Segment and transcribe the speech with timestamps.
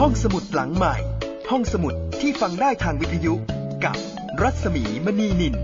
[0.00, 0.94] ห้องสมุดหลังใหม่
[1.50, 3.34] ห้องสมุดที่ฟังได้ทางวิทยุ
[3.84, 3.96] กับ
[4.42, 5.54] รัศมีมณีนิน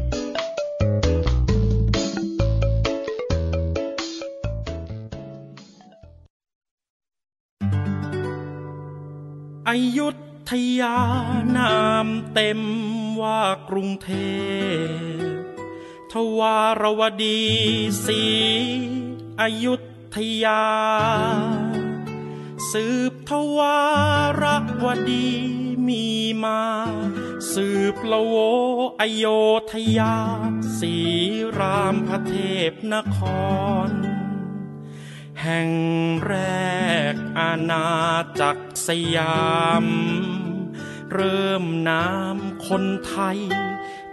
[9.69, 10.09] อยุ
[10.51, 10.99] ธยา
[11.57, 12.61] นามเต็ม
[13.21, 14.11] ว่ากรุงเท
[15.19, 15.33] พ
[16.13, 17.43] ทวารวดี
[18.07, 18.23] ศรี
[19.41, 19.75] อยุ
[20.15, 20.63] ธยา
[22.73, 23.12] สืบท
[23.57, 23.79] วา
[24.43, 24.45] ร
[24.85, 25.29] วดี
[25.87, 26.07] มี
[26.45, 26.63] มา
[27.53, 28.35] สืบละโว
[29.01, 29.25] อโย
[29.71, 30.17] ธยา
[30.79, 30.95] สี
[31.59, 32.35] รามพระเท
[32.71, 33.19] พนค
[33.89, 33.91] ร
[35.43, 35.71] แห่ง
[36.27, 36.35] แร
[37.13, 37.87] กอาณา
[38.41, 39.43] จักรสยา
[39.85, 39.87] ม
[41.13, 43.39] เริ่มน้ำคนไทย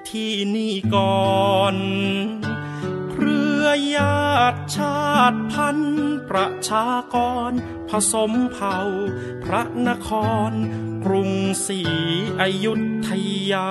[0.09, 1.76] ที่นี่ก่อน
[3.69, 4.99] รือญาติชา
[5.31, 7.15] ติพันธุ์ประชาก
[7.49, 7.51] ร
[7.89, 8.77] ผสมเผ่า
[9.43, 10.09] พระนค
[10.49, 10.51] ร
[11.05, 11.31] กรุง
[11.65, 11.81] ศรี
[12.41, 12.73] อยุ
[13.07, 13.09] ธ
[13.51, 13.70] ยา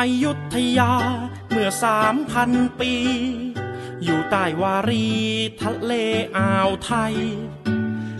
[0.00, 0.92] อยุธยา
[1.50, 2.92] เมื่อสามพันปี
[4.04, 5.08] อยู่ใต้วารี
[5.62, 5.92] ทะเล
[6.36, 7.16] อ่าวไทย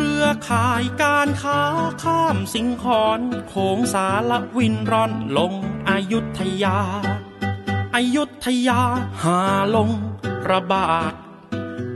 [0.00, 1.62] รือข่ายการค้า
[2.02, 5.52] ข้ามสิงคอนโขงสารวินร่อนลง
[5.88, 6.78] อยุธยา
[7.94, 8.80] อายุธยา
[9.22, 9.40] หา
[9.74, 9.90] ลง
[10.50, 11.12] ระบาด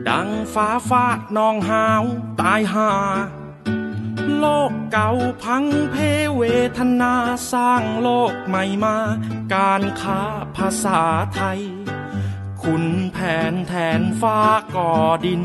[0.08, 2.02] ดังฟ้าฟาดนองหาว
[2.40, 2.90] ตายหา
[4.38, 5.10] โลกเก่า
[5.42, 5.96] พังเพ
[6.36, 6.42] เว
[6.78, 7.14] ทนา
[7.52, 8.96] สร้างโลกใหม่มา
[9.54, 10.20] การค้า
[10.56, 11.00] ภาษา
[11.34, 11.60] ไทย
[12.62, 13.18] คุณแผ
[13.52, 14.38] นแทนฟ้า
[14.76, 14.92] ก่อ
[15.24, 15.44] ดิน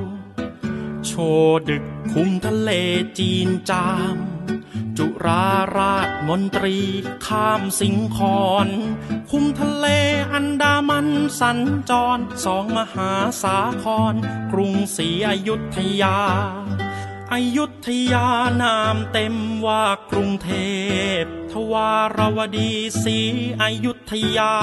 [1.05, 1.11] โช
[1.69, 2.71] ดึกคุมทะเล
[3.19, 4.15] จีนจาม
[4.97, 5.47] จุรา
[5.77, 6.77] ราชมนตรี
[7.25, 8.67] ข้ามสิงคอน
[9.31, 9.87] คุมทะเล
[10.33, 11.07] อันดามัน
[11.39, 14.13] สัญจรสองมหาสาคร
[14.51, 16.17] กรุงศรีอยุธยา
[17.33, 18.27] อยุธยา
[18.61, 19.35] นามเต็ม
[19.65, 20.51] ว่ากรุงเท
[21.21, 22.71] พ ทวารวดี
[23.03, 23.17] ศรี
[23.61, 24.53] อยุธยา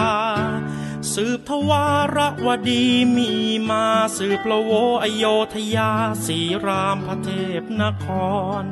[1.15, 1.87] สืบทวา
[2.17, 2.85] รวดี
[3.17, 3.31] มี
[3.71, 3.87] มา
[4.17, 4.73] สืบละโว
[5.03, 5.91] อโยธยา
[6.27, 8.07] สีรามพระเทพนค
[8.61, 8.63] ร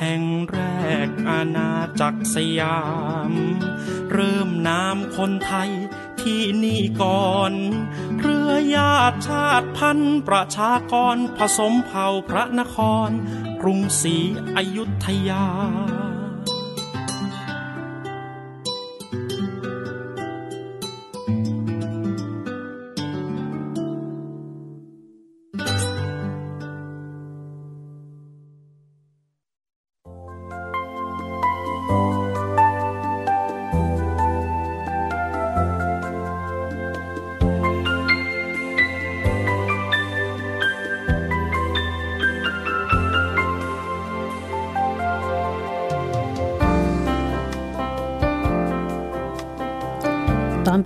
[0.00, 0.58] แห่งแร
[1.06, 2.80] กอาณาจักรสยา
[3.30, 3.32] ม
[4.12, 5.70] เริ่มนามคนไทย
[6.22, 7.52] ที่นี่ก่อน
[8.20, 12.76] เรือญาติชาติพันธุ์ประชากรผสมเผ่าพระนค
[13.08, 13.10] ร
[13.60, 14.16] กรุงศรี
[14.56, 15.46] อยุธยา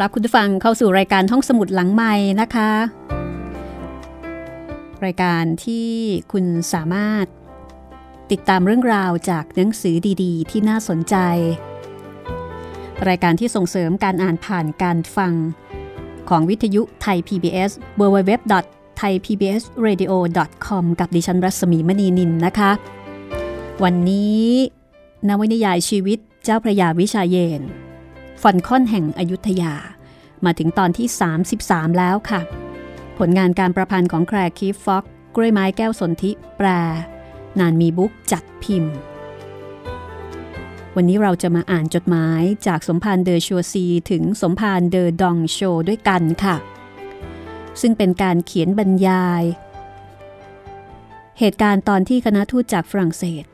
[0.01, 2.71] รับคุณผู้ฟังเข้าสู่รายการห้องสมุดหลังใหม่นะคะ
[5.05, 5.89] รายการที่
[6.33, 7.25] คุณสามารถ
[8.31, 11.17] ติดตามเรื่องราวจากหนังสือดีๆ ที่น่าสนใจ
[13.09, 15.35] รายการที่ส่งเสริมการอ่านผ่านการฟัง
[16.29, 17.71] ของวิทยุไทย PBS
[18.01, 22.71] www.thaipbsradio.com กับดิฉันรัศมีมณีนินนะคะ
[23.85, 24.45] วันนี้
[25.29, 27.63] นวนิยายชีวิตเจ้าพระยาวิชาเยนทร์
[28.41, 29.75] ฟอลคอนแห่งอยุธยา
[30.45, 31.09] มาถึงตอนที่
[31.53, 32.41] 33 แล้วค่ะ
[33.19, 36.67] ผลงานการประพันธ์ของแคลร์คีฟ-ฟอกซ์กล้วยไม้แก้วสนธิแปร
[37.59, 38.95] นานมีบุ๊คส์จัดพิมพ์
[40.97, 45.59] วันนี้เราจะมาอ่านจดหมายจากสมภารเดอชัวซี ถึงสมภารเดอดองโช
[45.89, 46.57] ด้วยกันค่ะ
[47.81, 49.43] ซึ่งเป็นการเขียนบรรยาย
[51.39, 53.45] เหตุการณ์ตอนที่คณะทูตจากฝรั่งเศส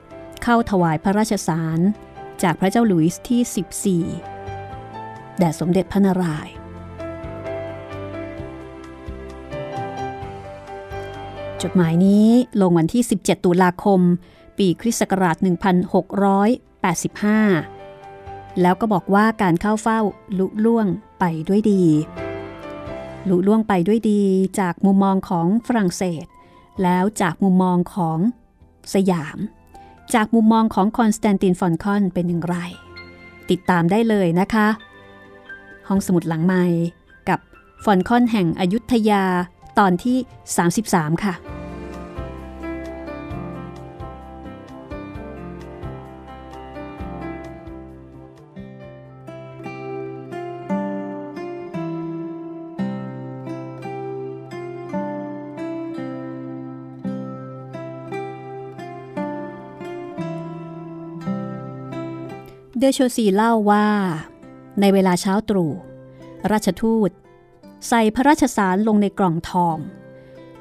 [0.42, 1.80] เข้าถวายพระราชสาร
[2.42, 4.35] จากพระเจ้าหลุยส์ที่ 14
[5.38, 6.54] แด่สมเด็จพระนารายณ์
[11.62, 12.26] จดหมายนี้
[12.60, 14.00] ลงวันที่ 17 ตุลาคม
[14.58, 15.46] ปีคริสต์ศักราช 1685
[18.60, 20.00] แล้วก็บอกว่าการเข้าเฝ้า
[20.38, 20.86] ลุล่วง
[21.20, 21.84] ไปด้วยดี
[23.28, 24.22] ลุล่วงไปด้วยดี
[24.60, 26.24] จากมุมมองของฝรั่งเศส
[26.82, 28.18] แล้วจากมุมมองของ
[28.94, 29.38] สยาม
[30.14, 32.56] จากมุมมองของคอนสแตนตินฟอลคอนเป็นอย่างไร
[33.50, 34.68] ติดตามได้เลยนะคะ
[35.88, 36.64] ห้องสมุดหลังไมค์
[37.28, 37.38] กับ
[37.84, 39.24] ฟอลคอนแห่งอยุธยา
[39.78, 40.16] ตอนที่
[40.72, 41.34] 33 ค่ะ
[62.78, 63.86] เดอโชซีเล่าว่า
[64.80, 65.72] ในเวลาเช้าตรู่
[66.52, 67.10] ราชทูต
[67.88, 69.76] ใส่พระราชสารลงในกล่องทอง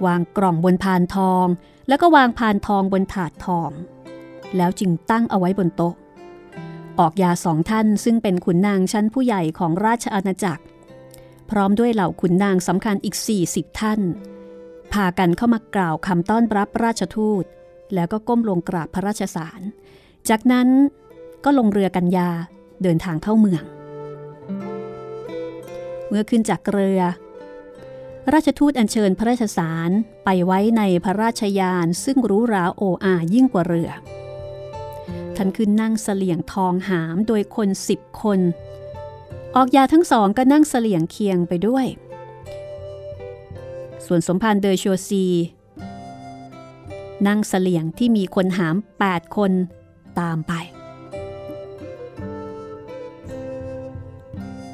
[0.06, 1.46] วางกล่องบนพานทอง
[1.88, 3.70] แล้วก็วางพานทองบนถาดทอง
[4.58, 5.96] แล้วจึงตั้งเอาไว้บนโต๊ะ
[7.00, 10.64] ออกยาสองท่านซึ่งเป็นขุนนางชั้นผู้ใหญ่ของราชอาณาจักร
[11.50, 13.16] พร้อมด้วยเหล่าขุนนางสำคัญอีก
[13.48, 14.02] 40 ท่าน
[14.94, 17.44] พากันเข้ามากล่าวคำต้อนรับราชทูต
[17.94, 19.62] แล้วก็ก้มลงกราบพระราชสาร
[20.30, 20.68] จากนั้น
[21.44, 22.30] ก็ลงเรือกันยา
[22.84, 23.64] เดินทางเข้าเมือง
[26.18, 27.02] มื่อขึ้นจากเรือ
[28.34, 29.90] ราชทูตอัญเชิญพระราชสาร
[30.26, 33.90] ไปไว้ในพระราชยานซึ่งรู้ราโออายิ่งกว่าเรือ
[35.36, 38.40] ท่านขึ้นนั่งเสลี่ยงทองหามโดยคนสิบคน
[39.56, 41.86] ออกยาทั้งสองก็นั่งเสลี่ยงเคียงไปด้วย
[44.06, 45.26] ส่วนสมภารเดอชัวซี
[47.28, 48.76] นั่งเสลี่ยงที่มีคนหาม
[49.08, 49.52] 8 คน
[50.20, 50.54] ตามไป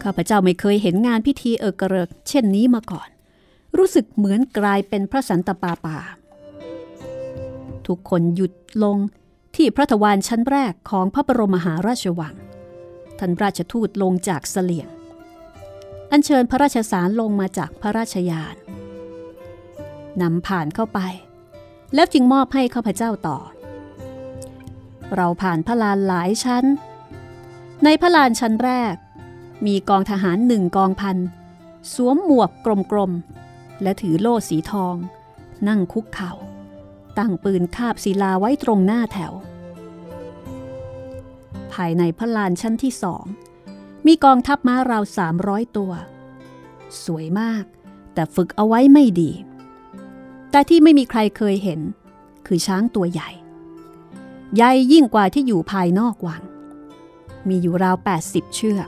[0.03, 3.09] ข้าพเจ้าไม่เคยเห็นงานพิธีเอกเริกเช่นนี้มาก่อน
[3.77, 5.97] รู้สึกเหมือนกลายเป็นพระสันตปาปา
[7.87, 8.53] ทุกคนหยุด
[8.83, 8.97] ลง
[9.55, 12.35] ที่พระทวารชั้นแรกของพระบรมมหาราชวัง
[13.19, 14.89] ท่านราชทูตลงจากเสลียง
[16.11, 18.55] อัญเชิญพระราชสารลงมาจากพระราชยาน
[20.21, 20.99] นำผ่านเข้าไป
[21.95, 23.39] แล้วจึงมอบให้ข้าพเจ้าต่อ
[25.15, 26.65] เราผ่านพระลานหลายชั้น
[27.83, 28.95] ในพระลานชั้นแรก
[29.65, 31.17] มีกองทหารหนึ่งกองพัน
[31.93, 32.49] สวมหมวก
[32.91, 34.95] กลมๆ และถือโล่สีทอง
[35.67, 36.33] นั่งคุกเขา่า
[37.17, 39.33] ตั้งปืนคาบศิลาไว้ตรงหน้าแถว
[41.73, 43.23] ภายในพระลานชั้นที่สอง
[44.07, 45.91] มีกองทัพม้าราวสามร้อยตัว
[47.03, 47.63] สวยมาก
[48.13, 49.31] แต่ฝึกเอาไว้ไม่ดี
[50.51, 51.79] แต่ที่ไม่มีใครเคยเห็น
[52.47, 53.29] คือช้างตัวใหญ่
[54.55, 56.41] ใหญ่ยิ่งกว่าที่อยู่ภายนอกวัง
[57.47, 58.81] มีอยู่ราว 80 เชือ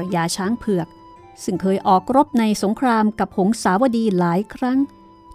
[0.00, 0.88] ระยาช้างเผือก
[1.44, 4.78] ซึ่งเคยออกรบในสงครามกับหงสาวดีหลายครั้ง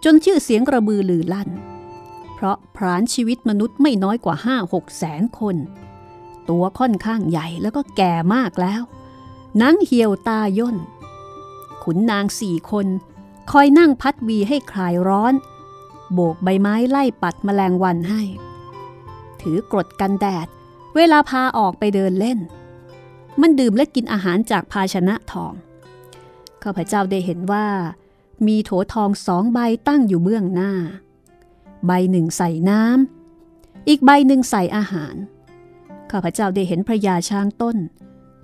[0.04, 1.50] จนชื่อเสียงกระบือลือลั่น
[2.34, 5.56] เพราะพรานชีวิตมนุษย์ไม่น้อยกว่า5-6แสนคน
[6.50, 8.82] ตัวค่อนข้างใหญ่แล้วก็แก่มากแล้ว
[9.62, 10.78] นังเหี่ยวตาย่น
[11.84, 12.88] ขุนนางสี่คน
[13.52, 15.34] คอยนั่งพัดวีให้คลายร้อน
[16.14, 18.22] โบกใบไม้ไล่ปัดแมลงวันให้
[19.42, 20.48] ถือกรดกันแดด
[20.96, 22.40] เวลาพาออกไปเดินเล่น
[23.42, 25.54] มันดื่มและกินอาหารจากภาชนะทอง
[26.64, 27.68] ข้าพเจ้าได้เห็นว่า
[28.48, 30.74] มีโถทองสองใบตั้งอยู่เบื้องหน้า
[31.88, 35.16] ใบหนึ่งใส่น้ำ อีกใบหนึ่งใส่อาหาร
[36.12, 37.78] ข้าพเจ้าได้เห็นพระยาช้างต้น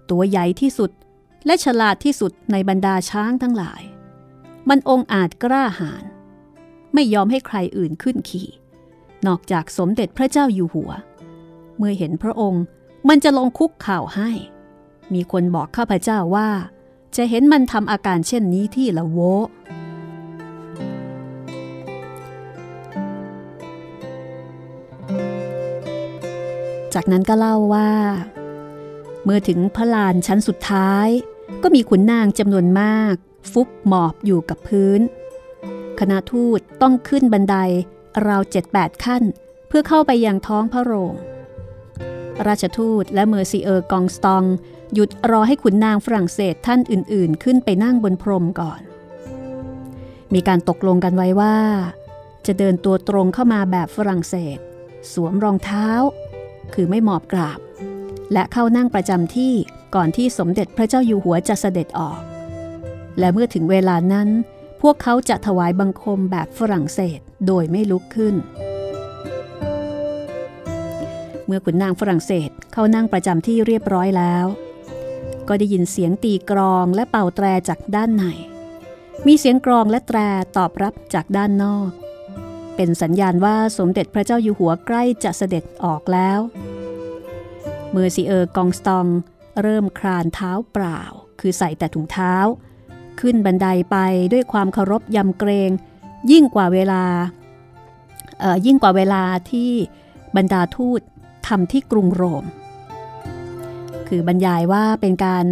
[0.10, 0.91] ตัวใหญ่ที่สุด
[1.46, 3.81] และฉลาดที่สุดในบรรดาช้างทั้งหลาย
[4.69, 6.03] มันองอาจกล้าหาญ
[6.93, 8.50] ไม่ยอมให้ใครอื่นขึ้นขี่
[9.27, 10.91] นอกจากสมเด็จพระเจ้าอยู่หัว
[11.77, 12.63] เมื่อเห็นพระองค์
[13.10, 14.29] มันจะลงคุกข่าวให้
[15.13, 16.49] มีคนบอกข้าพเจ้าว่า
[17.15, 19.19] จะเห็นมันทำอาการเช่นนี้ที่ละโว
[26.93, 27.91] จากนั้นก็เล่าว่า
[29.23, 31.07] เมื่อถึงพระลานชั้นสุดท้าย
[31.63, 33.15] ก็มีขุนนางจำนวนมาก
[33.51, 35.01] ฟุบหมอบอยู่กับพื้น
[35.99, 37.55] คณะทูตต้องขึ้นบันได
[38.27, 39.23] ราวเจ็ดแปดขั้น
[39.67, 41.13] เพื่อเข้าไปยังท้องพระโรง
[42.47, 44.43] ราชทูตและเมอร์ซีเออร์กองสตอง
[44.93, 48.81] หยุดรอให้ขุนนางฝรั่งเศสท่านอื่น ๆ ขึ้นไปนั่งบนพรมก่อน
[50.34, 51.58] มีการตกลงกันไว้ว่า
[52.48, 54.58] จะเดินตัวตรงเข้ามาแบบฝรั่งเศส
[55.13, 55.88] สวมรองเท้า
[56.74, 57.60] คือไม่หมอบกราบ
[58.34, 59.53] และเข้านั่งประจำที่
[59.96, 62.19] ก่อนที่สมเด็จพระเจ้าอยู่หัวจะเสด็จออก
[63.19, 64.29] และเมื่อถึงเวลานั้น
[64.81, 68.36] พวกเขาจะถวายบังคมแบบฝรั่งเศสโดยไม่ลุกขึ้น
[71.46, 74.46] เมื่อขุนนางฝรั่งเศสเข้านั่งประจำที่เรียบร้อยแล้ว
[75.50, 78.24] ก็ได้ยินเสียงตีกรองและเป่าแตรจากด้านใน
[79.27, 80.18] มีเสียงกรองและแตร
[80.58, 81.89] ตอบรับจากด้านนอก
[82.75, 86.39] เป็นสัญญาณว่าสมเด็จพระเจ้าอยู่หัวใกล้จะเสด็จออกแล้ว
[87.91, 89.08] เมอร์ซีเออร์กองสตอง
[89.62, 91.01] เริ่มคลานเท้าเปล่า
[91.39, 92.36] คือใส่แต่ถุงเท้า
[93.20, 93.98] ขึ้นบันไดไป
[94.34, 95.72] ด้วยความเคารพยำเกรง
[96.32, 97.03] ยิ่งกว่าเวลา
[98.39, 99.72] เอ่อยิ่งกว่าเวลาที่
[100.36, 101.01] บรรดาทูต
[101.48, 102.44] ทำที่กรุงโรม
[104.09, 105.45] คือบรรยายว่าเป็นการ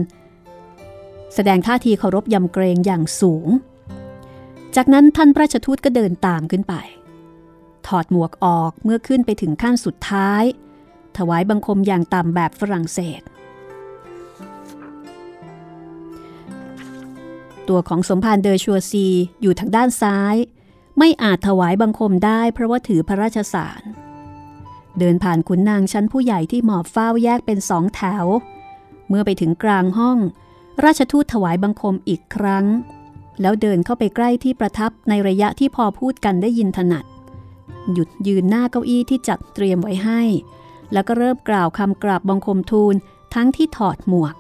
[1.34, 3.48] แสดงท่าทีเคารพยำเกรงอย่างสูง
[4.76, 6.74] จากนั้นท่านราชทูตก็เดินตามขึ้นไป
[7.88, 10.44] ถอดหมวกออกเมื่อขึ้นไปถึงขั้นสุดท้าย
[11.18, 13.22] ถวายบังคมอย่างต่ำแบบฝรั่งเศส
[17.70, 19.08] ตัวของสมภารเดอชัวซี
[19.42, 20.36] อยู่ทางด้านซ้าย
[20.98, 23.82] ไม่อาจถวายบังคมได้เพราะว่าถือพระราชสาร
[25.00, 28.26] เดินผ่านขุนนางชั้นผู้ใหญ่ที่หมอบเฝ้าแยกเป็นสองแถว
[29.10, 30.18] เมื่อไปถึงกลางห้อง
[30.84, 32.66] ราชทูตถวายบังคมอีกครั้ง
[33.42, 37.06] แล้วเดินเข้าไปใกล้ที่ประทับในระยะที่พอพูดกันได้ยินถนัด
[37.94, 40.22] หยุดยืนหน้าเก้าอี้ที่จัดเตรียมไว้ให้
[40.94, 42.96] แล้วก็เริ่มกล่าวคำกราบบังคมทูล
[43.34, 44.36] ทั้งที่ถอดหมวก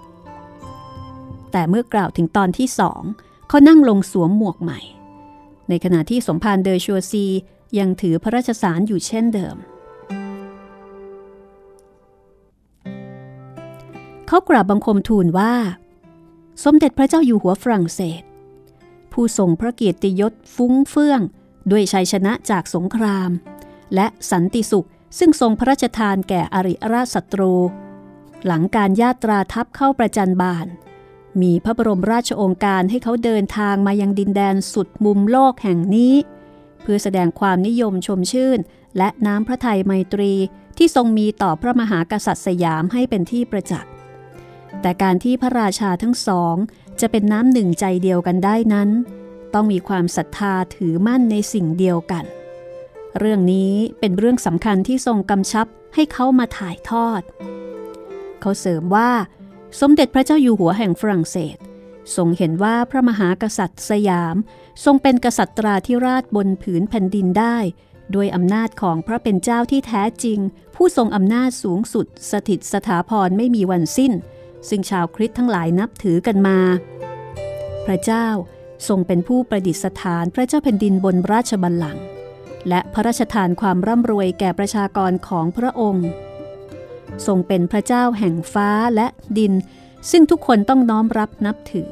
[1.52, 3.02] แต่เมื่อกล่าวถึงตอนที่สอง
[3.48, 4.80] เขานั่งลงสวมหมวกใหม่
[5.70, 7.26] ในขณะที่สมภารเดอชัวซี
[7.80, 9.56] ยังถือพระราชสารอยู่เช่นเดิม
[14.28, 15.54] เขากราบบังคมทูลว่า
[16.64, 18.22] สมเด็จพระเจ้าอยู่หัวฝรั่งเศส
[19.12, 21.22] ผู้ทรงพระเกียรติยศฟุ้งเฟื่อง
[21.72, 23.30] ด้วยชัยชนะจากสงคราม
[23.96, 24.88] และสันติสุข
[25.20, 27.54] ซึ่งทรงพระราชทานแก่อริราชศัตรู
[28.46, 30.68] หลังการญาตราทัพเข้าประจันบาน
[31.42, 36.16] มีพระบรมราชโองการให้เขาเดินทางมายังดินแดนสุดมุมโลกแห่งนี้
[36.82, 38.60] เพื่อแสดงความนิยมชมชื่น
[38.98, 40.34] และน้ำพระทัยไมตรี
[40.78, 43.97] ที่ทรงมีต่อพระมหากษัตริย์สยามให้เป็นที่ประจักษ์
[44.82, 46.56] แต่การที่พระราชาทั้งสอง
[47.02, 48.90] จะเป็นน้ำหนึ่งใจเดียวกันได้นั้น
[49.54, 52.26] ต้องมีความศรัทธาถือมั่นในสิ่งเดียวกัน
[53.20, 57.22] เรื่องนี้เป็นเรื่องสำคัญที่ทรงกำชับให้เขามาถ่ายทอด
[58.42, 59.12] เขาเสริมว่า
[59.80, 61.58] สมเด็จพระเจ้าอยู่หัวแห่งฝรั่งเศส
[62.16, 64.36] ทรงเห็นว่าพระมหากษัตริย์สยาม
[64.86, 67.58] ทรงเป็นกษัตราธิราชบนผืนแผ่นดินได้
[68.16, 70.40] ด้วยอำนาจของพระเป็นเจ้าที่แท้จริง
[70.76, 74.14] ผู้ทรงอำนาจสูงสุด สถิตสถาพรไม่มีวันสิ้น
[74.70, 76.58] ซึ่งชาวคริสต์ทั้งหลายนับถือกันมา
[77.86, 78.28] พระเจ้า
[78.88, 82.04] ทรงเป็นผู้ประดิษฐานพระเจ้าแผ่นดินบนราชบัลลังก์
[82.70, 86.08] และพระราชทานความร่ำรวยแก่ประชากรของพระองค์
[87.28, 89.54] ทรงเป็นพระเจ้าแห่งฟ้าและดิน
[90.12, 91.90] ซึ่งทุกคนต้องน้อมรับนับถือ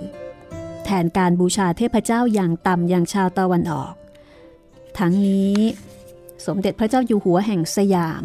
[0.86, 3.94] แทนการบูชาเทพเจ้าอย่างต่ำอย่างชาวตะวันออก
[5.00, 5.60] ทั้งนี้
[6.46, 8.24] สมเด็จพระเจ้าอยู่หัวแห่งสยาม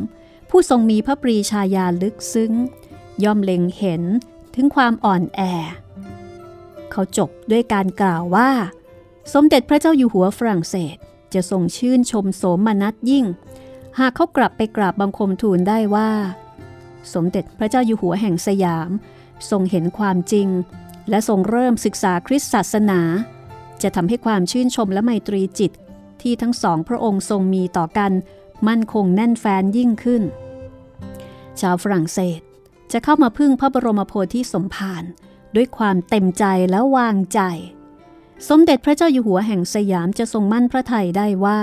[0.51, 2.53] ผู้ทรงมีพระปรีชาญาณลึกซึ้ง
[3.25, 4.03] ย่อมเล็งเห็น
[4.55, 5.41] ถึงความอ่อนแอ
[6.91, 8.50] เขาจบด้วยการกล่าวว่า
[9.33, 10.97] สมเด็จพระเจ้าอยู่หัวฝรั่งเศส
[11.35, 13.27] จะทรงชื่นชมโสมนัสยิ่ง
[13.99, 16.11] หากเขากลับไปกราบบังคมทูลได้ว่า
[17.15, 18.91] สมเด็จพระเจ้าอยู่หัวแห่งสยาม
[19.50, 20.49] ทรงเห็นความจริง
[21.11, 23.00] และทรงเริ่มศึกษาคริสตศาสนา
[23.83, 25.73] จะทำให้ความชื่นชมและไมตรีจิต
[26.23, 28.12] ที่ทั้งสองพระองค์ทรงมีต่อกัน
[28.69, 30.23] มั่นคงแน่นแฟนยิ่งขึ้น
[31.61, 32.41] ชาวฝรั่งเศส
[32.93, 35.05] จะเข้ามาพึ่งพระบรมโพธิสมภาร
[35.57, 37.41] ด้วยความเต็มใจและวางใจ
[38.49, 41.61] สมเด็จพระเจ้าอยู่หัวแห่งสยามจะทรงมั่นพระทัยได้ว่า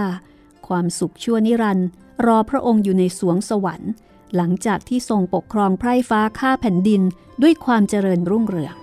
[0.67, 1.87] ความสุขชั่วนิรันดร์
[2.25, 3.91] รอพระองค์อยู่ในสวงสวรรค์
[4.35, 7.01] หลังจากที่ทรงปกครองไพร่ฟ้าข้าแผ่นดิน
[7.41, 8.75] ด้วยความเจริญรุ่งเรือง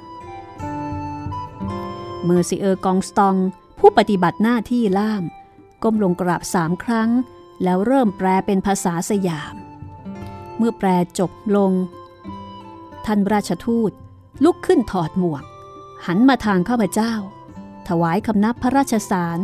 [2.24, 3.36] เมอร์ซิเออร์กองสตอง
[3.78, 5.22] ผู้ปฏิบัติหน้าที่ล่าม
[5.82, 7.10] ก้มลงกราบสามครั้ง
[7.62, 9.54] แล้วเริ่มแปลเป็นภาษาสยาม
[10.56, 11.72] เมื่อแปลจบลง
[13.06, 13.92] ท่านราชทูต
[14.44, 15.44] ลุกขึ้นถอดหมวก
[16.06, 17.12] หันมาทางข้าพเจ้า
[17.88, 19.38] ถวายคำนับพระราชสาร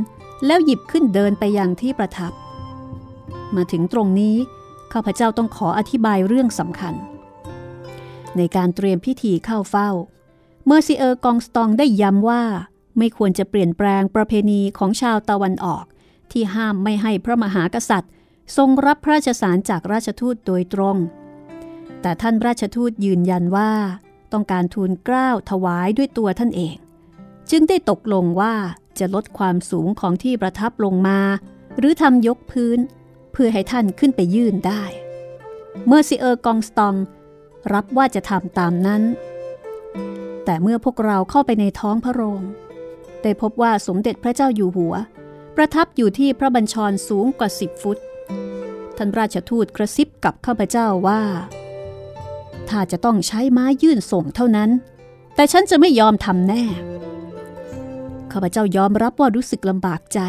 [0.46, 2.32] แล้วหยิบขึ้นเดินไปยังที่ประทับ
[3.54, 4.36] มาถึงตรงนี้
[4.92, 6.94] ข้าพเจ้าต้องขออธิบายเรื่องสำคัญ
[8.36, 9.90] ในการเตรียมพิธีเข้าเฝ้า
[10.66, 12.42] เมอร์ซิเออร์กองสตองได้ย้ำว่า
[12.98, 15.84] ไม่ควรจะเปลี่ยนแปลงประเพณีของชาวตะวันออก
[16.32, 18.12] ที่ห้ามไม่ให้พระมหากษัตริย์
[18.56, 20.96] ทรงรับพระราชสารจากราชทูตโดยตรง
[22.02, 23.72] แต่ท่านราชทูตยืนยันว่า
[24.32, 26.76] ต้องการทูลเกล้าถวายด้วยตัวท่านเอง
[27.50, 28.54] จึงได้ตกลงว่า
[28.98, 31.20] จะลดความสูงของที่ประทับลงมา
[31.78, 32.78] หรือทำยกพื้น
[33.32, 34.82] เพื่อให้ท่านขึ้นไปยื่นได้
[35.86, 36.94] เมอร์ซิเออร์กองสตอง
[37.72, 39.02] รับว่าจะทำตามนั้น
[40.44, 42.42] แต่เมื่อพวกเราเข้าไปในท้องพระโรง
[43.22, 44.94] ได้พบว่าสมเด็จพระเจ้าอยู่หัว
[45.56, 47.98] ประทับอยู่ที่พระบัญชรสูงกว่าสิบฟุต
[48.96, 51.22] ท่านราชทูตกระซิบกับข้าพเจ้าว่า
[52.70, 54.70] ถ้าจะต้องใช้ไม้ยื่นส่งเท่านั้น
[55.34, 56.64] แต่ฉันจะไม่ยอมทำแน่
[58.32, 60.20] ข้าพเจ้ายอมรับว่ารู้สึกลำบากใจ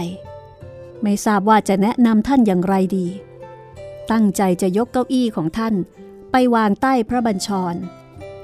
[1.03, 3.07] ไม่ทราบว่าจะแนะนำท่านอย่างไรดี
[4.11, 5.75] ตั้งใจจะยกเก้าอี้ของท่าน
[6.31, 7.75] ไปวางใต้พระบัญชร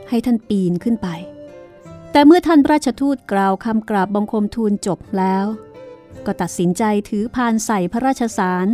[0.09, 1.07] ให้ท่านปีนขึ้นไป
[2.11, 5.45] แต่เมื่อท่านราชทูตกล่าวคำกราบบังคมทูลจบแล้ว
[6.25, 8.65] ก็ตัดสินใจถือพานใส่พระราชสาร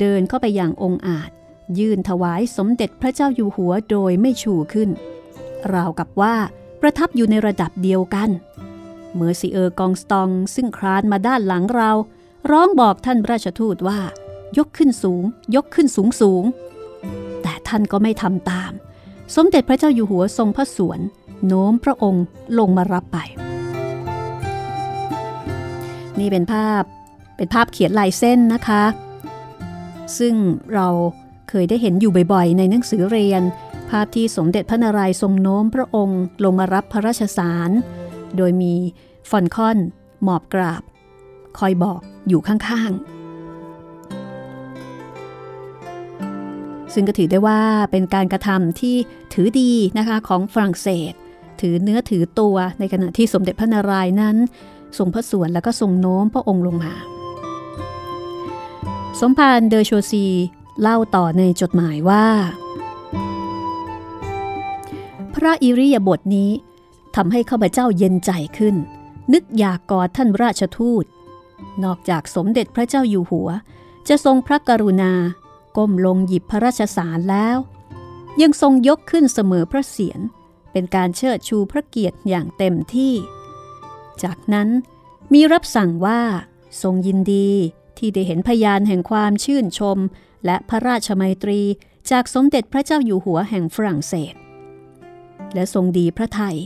[0.00, 1.30] เดินเข้าไปอย่างองอาจ
[1.78, 4.90] ยื่นถวายสมเด็จพระเจ้าอยู่หัวโดยไม่ชูขึ้น
[5.74, 6.34] ราวกับว่า
[6.80, 8.30] ประทับอยู่ในระดับเดียวกัน
[9.16, 11.90] เมอร์ซิเออร์กองสตองซึ่งคลานมาด้านหลังเรา
[12.50, 14.00] ร้องบอกท่านราชทูตว่า
[14.58, 15.24] ยกขึ้นสูง
[15.54, 16.44] ยกขึ้นสูงสูง
[17.42, 18.72] แต่ท่านก็ไม่ทำตาม
[19.36, 21.00] สมเด็จพระเจ้าอยู่หัวทรงพระสวน
[21.46, 22.24] โน้มพระองค์
[22.58, 23.18] ลงมารับไป
[26.18, 26.82] นี่เป็นภาพ
[27.36, 28.84] เป็นภาพเขียนลายเส้นนะคะ
[30.18, 30.34] ซึ่ง
[30.74, 30.88] เรา
[31.54, 33.42] เคยได้เห็นอยู่บ่อยๆ ในหนังสือเรียน
[33.90, 37.70] ภาพที่สมเด็จพระนารายณ์ทรงโน้มพระองค์ ลงมารับพระราชสาร
[38.36, 38.74] โดยมี
[39.30, 39.78] ฟอนคอน
[40.22, 40.82] หมอบกราบ
[41.58, 43.12] คอยบอกอยู่ข้างๆ
[46.94, 47.60] ซึ่งก็ถือได้ว่า
[47.90, 48.96] เป็นการกระทำที่
[49.34, 51.12] ถือดีนะคะของฝรั่งเศส
[51.60, 54.36] ถือเนื้อถือตัวในขณะที่สมเด็จพระนารายณ์นั้น
[54.98, 56.92] ทรงพระสวนแล้วก็ทรงโน้มพระองค์ลงมา
[59.20, 60.26] สมภารเดอโชซี
[60.80, 62.26] เล่าต่อในจดหมายว่า
[65.34, 66.50] พระอิริยาบถนี้
[67.16, 68.76] ทำให้ข้าพเจ้าเย็นใจขึ้น
[69.32, 71.04] นึกอยากกอดท่านราชทูต
[71.84, 73.48] นอกจากสมเด็จพระเจ้าอยู่หัว
[74.08, 75.12] จะทรงพระกรุณา
[75.76, 77.56] ก้มลงหยิบพระราชสารแล้ว
[78.42, 80.20] ยังทรงยกขึ้นเสมอพระเศียร
[80.72, 83.14] เป็นการเชิดชูพระเกียรติอย่างเต็มที่
[84.22, 84.68] จากนั้น
[85.32, 86.20] มีรับสั่งว่า
[86.82, 87.50] ทรงยินดี
[87.98, 89.98] ที่ได้เห็นพยานแห่งความชื่นชม
[90.44, 91.60] และพระราชมัยตรี
[92.10, 94.34] จากสมเด็จพระเจ้าอยู่หัวแห่งฝรั่งเศส
[95.54, 96.56] และทรงดีพระไทย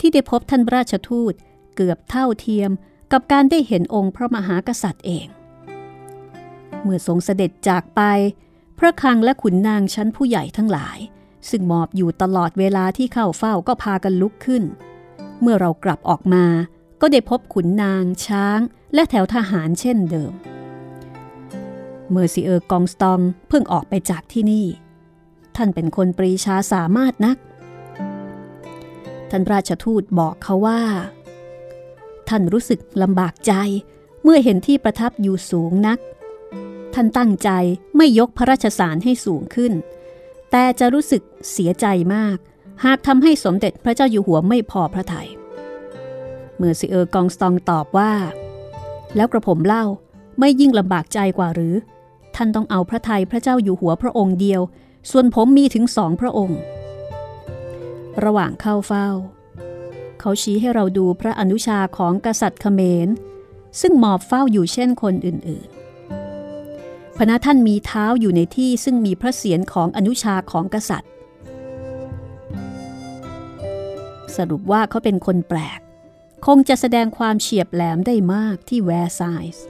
[0.00, 1.34] ที่ได้พบท่านราชทูต
[1.76, 2.70] เกือบเท่าเทียม
[3.12, 5.26] กับการได้เห็นองค์พระมหากษัตริย์เอง
[6.82, 8.00] เมื่อทรงเสด็จจากไป
[8.78, 10.98] พระคังและขุนนางชั้นผู้ใหญ่ทั้งหลาย
[11.50, 14.64] ซึ่งมอบอยู่ตลอดเวลาที่เข้าเฝ้าก็พากันลุกขึ้น
[15.40, 16.44] เมื่อเรากลับออกมา
[17.00, 18.60] ก็ได้พบขุนนางช้าง
[18.94, 20.32] และแถวทหารเช่นเดิม
[22.10, 24.66] เมอร์ซิเออร์กองสตองเพิ่งออกไปจากที่นี่
[25.56, 27.36] ท่านเป็นคนปรีชาสามารถนัก
[29.30, 30.80] ท่านราชทูตบอกเขาว่า
[32.28, 33.52] ท่านรู้สึกลำบากใจ
[34.22, 35.98] เมื่อเห็นที่ประทับอยู่สูงนัก
[36.94, 37.50] ท่านตั้งใจ
[37.96, 39.72] ไม่ยกพระราชสารให้สูงขึ้น
[40.50, 42.36] แต่จะรู้สึกเสียใจมาก
[42.84, 45.28] หากทำให้สมเด็จพระเจ้าอยู่หัวไม่พอพระทยัย
[46.56, 48.12] เมื่อซิเออร์กองสตองตอบว่า
[49.16, 49.84] แล้วกระผมเล่า
[50.38, 51.74] ไม่ยิ่งลำบากใจกว่าหรือ
[52.40, 54.60] ท่านต้องเอาพระทัยพระเจ้าอยู่หัวพระองค์เดียว
[55.10, 56.60] ส่วนผมมีถึงสองพระองค์
[58.24, 59.08] ระหว่างเข้าเฝ้า
[60.20, 63.08] เขาชี้ให้เราดูพระอนุชาของกษัตริย์เขมร
[63.80, 71.10] ซึ่งหมอบเฝ้าอยู่เช่นคนอื่นๆ พระท่านมีเท้าอยู่ในที่ซึ่งมีพระเศียรของอนุชาของกษัตริย์
[74.36, 75.80] สรุปว่าเขาเป็นคนแปลก
[76.46, 79.22] คงจะแสดงความเฉียบแหลมได้มากที่แวร์ไซ
[79.54, 79.66] ส์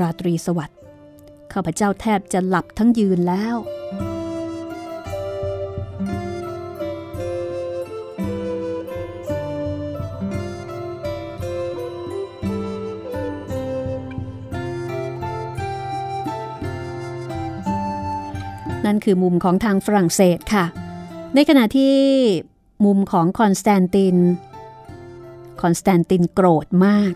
[0.00, 0.78] ราตรีสวัสดิ์
[1.52, 3.56] ข้าพเจ้าแทบจะหลับทั้งยืนแล้ว
[18.86, 20.64] นั่นคือมุมของทางฝรั่งเศสค่ะ
[21.34, 21.94] ในขณะที่
[22.84, 24.16] มุมของคอนสแตนติน
[25.62, 27.12] คอนสแตนตินโกรธมาก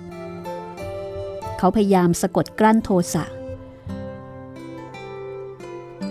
[1.64, 3.24] เขาพยายามสะกดกลั้นโทสะ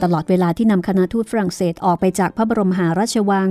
[0.02, 3.50] ตลอดเวลาที่นำคณะทูตฝรั่งเศสออกไปจากพระบรมหาราชวัง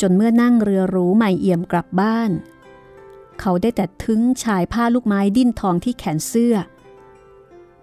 [0.00, 2.30] จนเมื่อนั่งเรือหรูใหม่เอี่ยมกลับบ้าน
[3.40, 6.54] เขาได้แต่ทึ้งชายผ้าลูกไม้ดิ้นทองที่แขนเสื้อ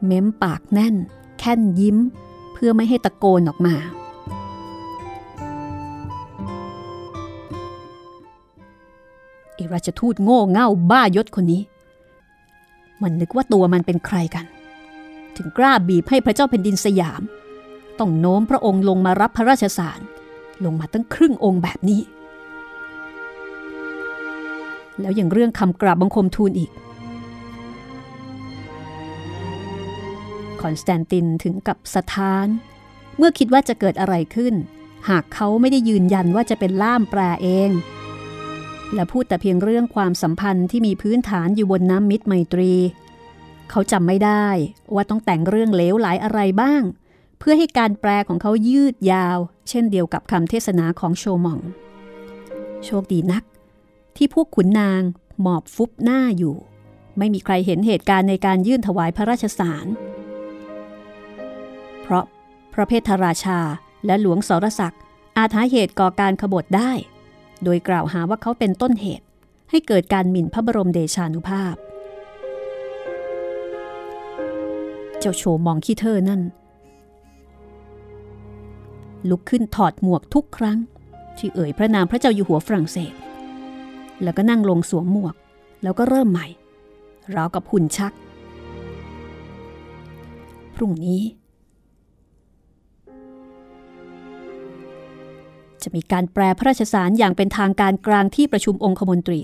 [0.06, 0.96] เม้มปากแน่น
[1.40, 1.98] แค่นยิ้ม
[2.54, 3.76] เพื่อไม่ให้ตะโกนออกมา
[9.54, 11.64] ไอราชทูตโง่เง่าบ้ายศคนนี้
[13.04, 14.46] มันนึกว่าตัวมันเป็นใครกัน
[15.36, 17.22] ถึงกล้าบีบให้พระเจ้าแผ่นดินสยาม
[18.00, 20.00] ต้องโน้มพระองค์ลงมารับพระราชสาร
[20.66, 22.02] ลงมาตั้งครึ่งองค์แบบนี้
[25.02, 26.72] แล้วอย่างเรื่องคำกราบบังคมทูลอีก
[30.62, 32.48] คอนสแตนตินถึงกับสถาน
[33.18, 34.54] เมื่อคิดว่าจะเกิดอะไรขึ้น
[35.10, 37.70] หากเขาไม่ได้ยืนยันว่าจะเป็นล่ามแปลเอง
[38.94, 42.74] และพูดแต่เพียงเรื่องความสัมพันธ์ที่มีพื้นฐานอยู่บนน้ำมิตรไมตรี
[43.70, 44.48] เขาจำไม่ได้
[44.96, 46.82] ว่าต้องแต่งเรื่องเลวหลายอะไรบ้าง
[47.40, 49.38] เพื่อให้การแปลของเขายืดยาว
[49.70, 51.60] เช่นเดียวกับคำเทศนาของโชมอง
[52.86, 53.44] โชคดีนัก
[54.18, 55.02] ที่พวกขุนนาง
[55.42, 56.56] หมอบฟุบหน้าอยู่
[57.18, 59.86] ไม่มีใครเห็นเหตุการณ์ในการยื่นถวายพระราชสาร
[62.02, 62.26] เพราะ
[62.74, 63.60] พระเพทราชา
[64.06, 65.02] และหลวงสรศักดิ์
[65.38, 66.92] อาจหาเหตุก่อการขบฏได้
[67.64, 69.26] โดยกล่าวหาว่าเขาเป็นต้นเหตุ
[69.70, 71.76] ให้เกิดการหมิ่นพระบรมเดชานุภาพ
[75.20, 76.42] เจ้าโชมองขี้เธอนั่น
[79.30, 80.78] ลุกขึ้นถอดหมวกทุกครั้ง
[81.38, 83.14] ที่เอ่ยพระนามพระเจ้าอยู่หัวฝรั่งเศส
[84.24, 85.36] แล้วก็นั่งลงสวมหมวก
[85.84, 86.48] แล้วก็เริ่มใหม่
[87.36, 88.14] ราวกับหุ่นชัก
[90.76, 91.22] พรุ่งนี้
[95.90, 99.42] จะมีการแปลพระราชสารอย่างเป็นทางการกลางที่ประชุมองคมนตรี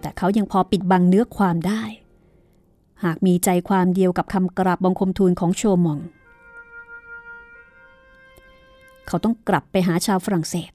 [0.00, 1.82] แต่เขายังพอปิดบังเนื้อความได้
[3.04, 5.98] หากมีใจความเดียวกับคำกราบบังคมทูลของโชมอง
[9.06, 10.72] เขาต้องกลับไปหาชาวฝรั่งเศส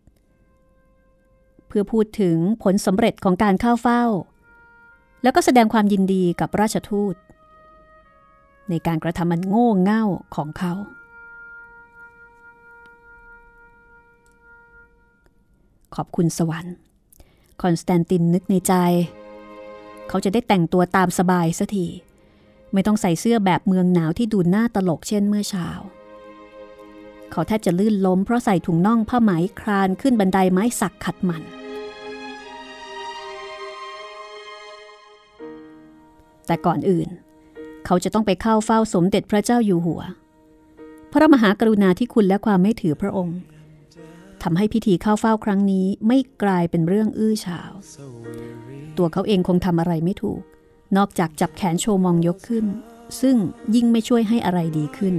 [1.67, 4.03] เพื่อพูดถึงผลสำเร็จของการเข้าเฝ้า
[5.23, 7.15] แล้วก็แสดงความยินดีกับราชทูต
[8.69, 10.03] ในการกระทำมันโง่เง่า
[10.35, 10.73] ของเขา
[15.95, 16.75] ขอบคุณสวรรค์
[17.61, 18.73] คอนสแตนตินนึกในใจ
[20.09, 21.87] เขาจะได้แต่งตัวตามสบายสัที
[22.73, 25.67] ไม่ต้องใส่เสื้อแบบเมืองหนาวที่ดูหน้าตลกเช่นเมื่อเช้า
[27.31, 31.43] เขาแทบจะลื่นล้มเพราะใส่ถุงน่องผ้าไหมคลานขึ้นบันไดไม้สักขัดมัน
[36.47, 37.09] แต่ก่อนอื่น
[37.85, 40.01] เขาจะต้องไปเข้าเฝ้าสมเด็จพระเจ้าอยู่หัว
[41.11, 43.37] พระมหากรุณาธิคุณและความไม่ถือพระองค์
[44.47, 47.71] ทำให้พิธีเข้าเฝ้าครั้งนี้ไม่กลายเป็นเรื่องอื้อฉาว
[48.97, 50.41] ตัวเขาเองคงทำอะไรไม่ถูก
[50.97, 52.65] นอกจากจับแขนโชมองยกขึ้น
[53.21, 53.35] ซึ่ง
[53.75, 55.15] ยิ่งไม่ช่วยให้อะไรดีขึ้น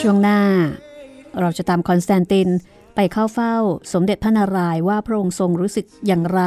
[0.00, 0.40] ช่วงหน้า
[1.40, 2.48] เราจะตามคอนสแตนติน
[2.94, 3.56] ไปเข้าเฝ้า
[3.92, 6.42] สมเด็จพระนารายณ์ว่าพระองค์ทรงรู้สึกอย่างไร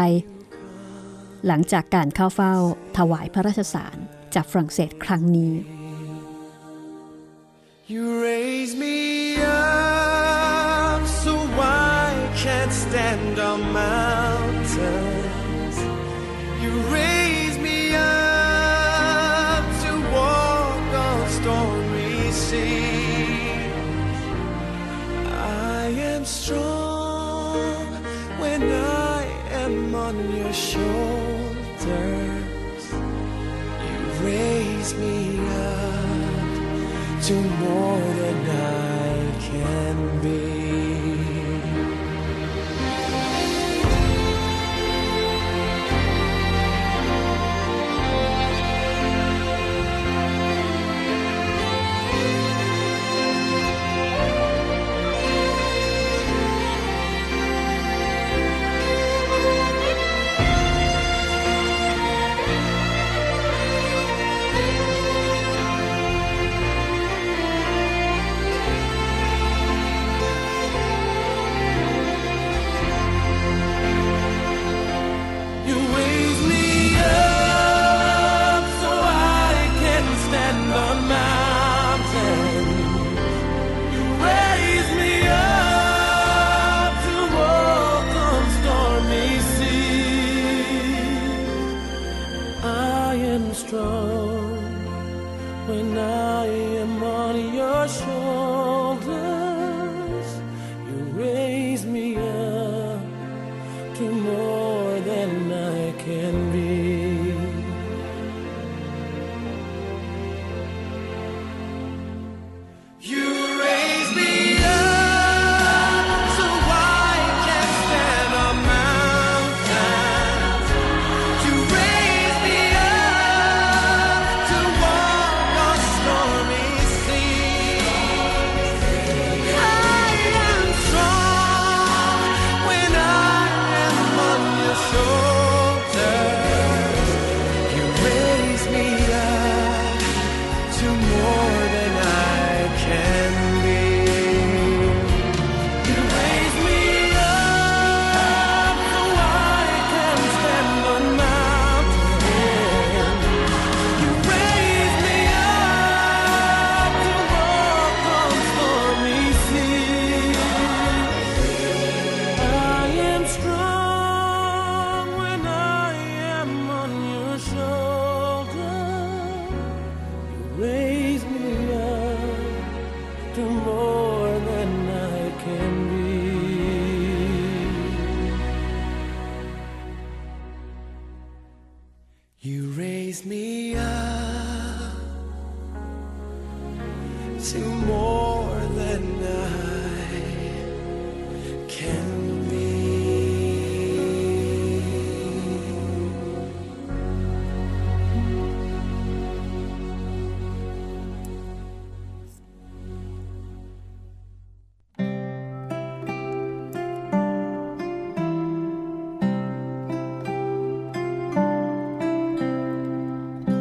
[1.48, 2.54] หลังจากการเข้าเฝ้า
[2.98, 3.98] ถวายพระราชสาร
[4.36, 5.54] จากฝรั่งเศสครั้งนี้
[37.26, 38.14] 寂寞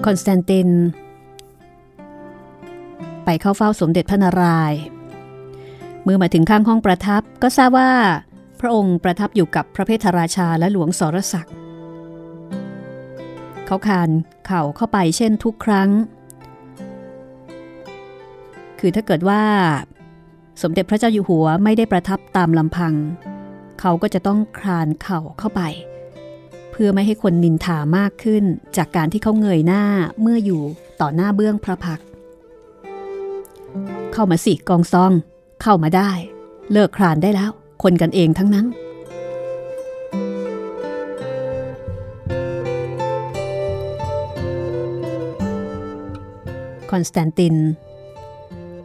[0.05, 0.69] คอนสแตนติน
[3.25, 4.81] ไปเข้าเฝ้าสมเด็จพระนารายณ์
[6.05, 7.93] เมื่อมาถึงข้างห้องประทับก็ทราบว่า
[8.61, 11.55] พระองค์ประทับอยู่กับพระเพทราชาและหลวงสรศักดิ์
[13.67, 14.11] เขาคาน
[14.47, 15.91] เข่าเข้าไปเช่นทุกครั้ง
[18.79, 19.43] คือถ้าเกิดว่า
[20.63, 22.95] สมเด็จพระเจ้าอยู่หัวไม่ได้ประทับตามลำพัง
[23.81, 25.63] เขาก็จะต้องคลานเข่าเข้าไป
[26.77, 28.45] เพื่อไม่ให้คนนินทามากขึ้น
[28.77, 29.85] จากการที่เขาเงยหน้า
[30.21, 30.63] เมื่ออยู่
[31.01, 32.01] ต่อหน้าเบื้องพระพัก
[34.13, 35.13] เข้ามาสิกองซอง
[35.63, 36.11] เข้ามาได้
[36.73, 37.51] เลิกคลานได้แล้ว
[37.83, 38.67] คนกันเองทั้งนั้น
[46.91, 47.57] คอนสแตนติน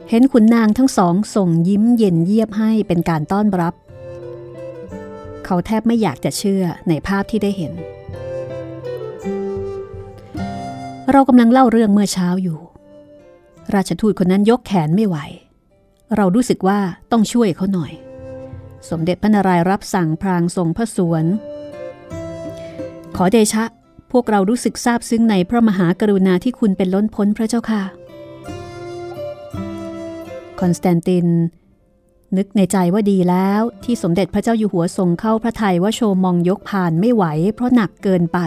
[0.10, 3.73] เห็นขุนนางทั้งสองส่งยิ้มเย็นเยียบให้เป็นการต้อนรับ
[5.51, 7.73] เขาแทบไม่อยากจะเชื่อในภาพที่ได้เห็น
[11.12, 12.59] เรากำลังเล่าเรื่องเมื่อเช้าอยู่
[13.73, 15.17] ราชทูตคนนั้นยกแขนไม่ไหว
[16.15, 16.79] เรารู้สึกว่า
[17.12, 17.91] ต้องช่วยเขาหน่อย
[18.89, 21.25] สมเด็จพระนารายณ์รับสั่งพรางทรงพระสวน
[23.15, 23.63] ขอเดชะ
[24.12, 27.83] พวกเรารู้สึกซาบซึ้งในพระมหากรุณาที่คุณเป็นล้นพ้นพระเจ้าค่ะ
[30.59, 31.27] คอนสแตนติน
[32.38, 37.24] นึกในใจว่าดีแล้วที่สมเด็จพระเจ้าอยู่หัวทรงเข้าพระทัยว่าโชมองยกผ่านไม่ไหว
[37.56, 38.39] เพราะหนักเกินไป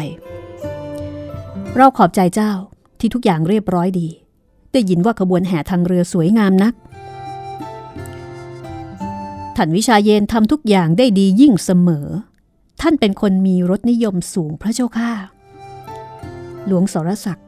[1.76, 2.52] เราขอบใจเจ้า
[2.98, 4.08] ที่ทุกอย่างเรียบร้อยดี
[4.72, 6.74] ได้ยินว่าขบวนแห่ทางเรือสวยงามนัก
[9.56, 12.06] ท่านวิชาเยนทำทุกอย่างได้ดียิ่งเสมอ
[12.80, 15.12] ท่านเป็นคนมีรสนิยมสูงพระเจ้าค่ะ
[16.66, 17.46] หลวงสรศักดิ์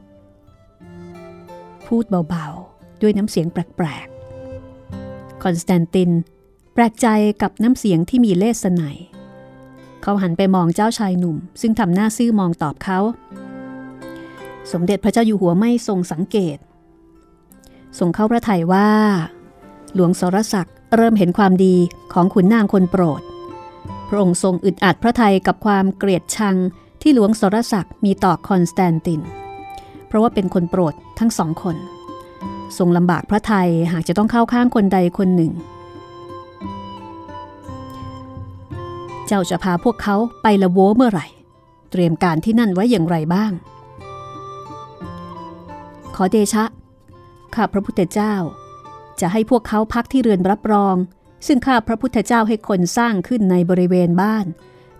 [1.87, 4.07] พูดเบาๆ ด้วยน้ำเสียงแปลก
[5.45, 6.11] คอนสแตนติน
[6.73, 7.07] แปลกใจ
[7.41, 8.97] กับน้ำเสียงที่มีเลสไนย
[10.01, 12.99] เขาหันไปมองเจ้าชายหนุ่ม ซึ่งทำหน้าซื่อมองตอบเขา
[14.71, 16.57] สมเด็จพระเจ้าอยู่หัวไม่ทรงสังเกต
[17.99, 18.89] ทรงเข้าพระทัยว่า
[19.93, 21.75] หลวงสรศักดิ์เริ่มเห็นความดี
[22.13, 23.21] ของขุนนางคนโปรด
[24.07, 26.55] พระองค์ทรงอึดอัดพระทัยกับความเกลียดชัง
[27.01, 29.21] ที่หลวงสรศักดิ์มีต่อคอนสแตนติน
[30.07, 31.77] เพราะว่าเป็นคนโปรดทั้งสองคน
[32.77, 35.51] ทรงลำบากพระไทยหากจะต้องเข้าข้างคนใดคนหนึ่ง
[39.27, 41.27] เจ้าจะพาพวกเขาไปละโวเมื่อไหร่
[41.91, 43.51] เตรียมการที่นั่นไว้อย่างไรบ้าง
[46.15, 46.65] ขอเดชะ
[47.55, 48.33] ข้าพระพุทธเจ้า
[49.19, 50.95] จะให้พวกเขาพักที่เรือนรับรอง
[51.47, 54.45] ซึ่งข้าพระพุทธเจ้าให้คนสร้างขึ้นในบริเวณบ้าน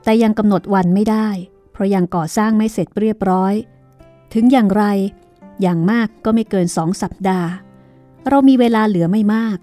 [0.03, 1.27] แต่ยังกำหนดวันไม่ได้
[1.71, 3.53] เพราะยังก่อสร้างไม่เสร็จเรียบร้อย
[4.33, 4.83] ถึงอย่างไร
[5.61, 7.49] อย่างมากก็ไม่เกินสองสัปดาห์
[8.29, 9.57] เรามีเวลาเหลือไม่มาก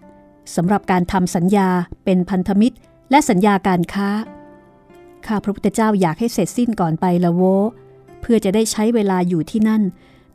[0.56, 1.68] สำหรับการทำสัญญา
[2.04, 2.76] เป็นพันธมิตร
[3.10, 4.08] และสัญญาการค้า
[5.26, 7.42] ข้าพระพุทธเจ้าอยากให้เสร็จสิ้นก่อนไปละโว
[8.20, 9.82] เพื่อจะได้ใช้เวลาอยู่ที่นั่น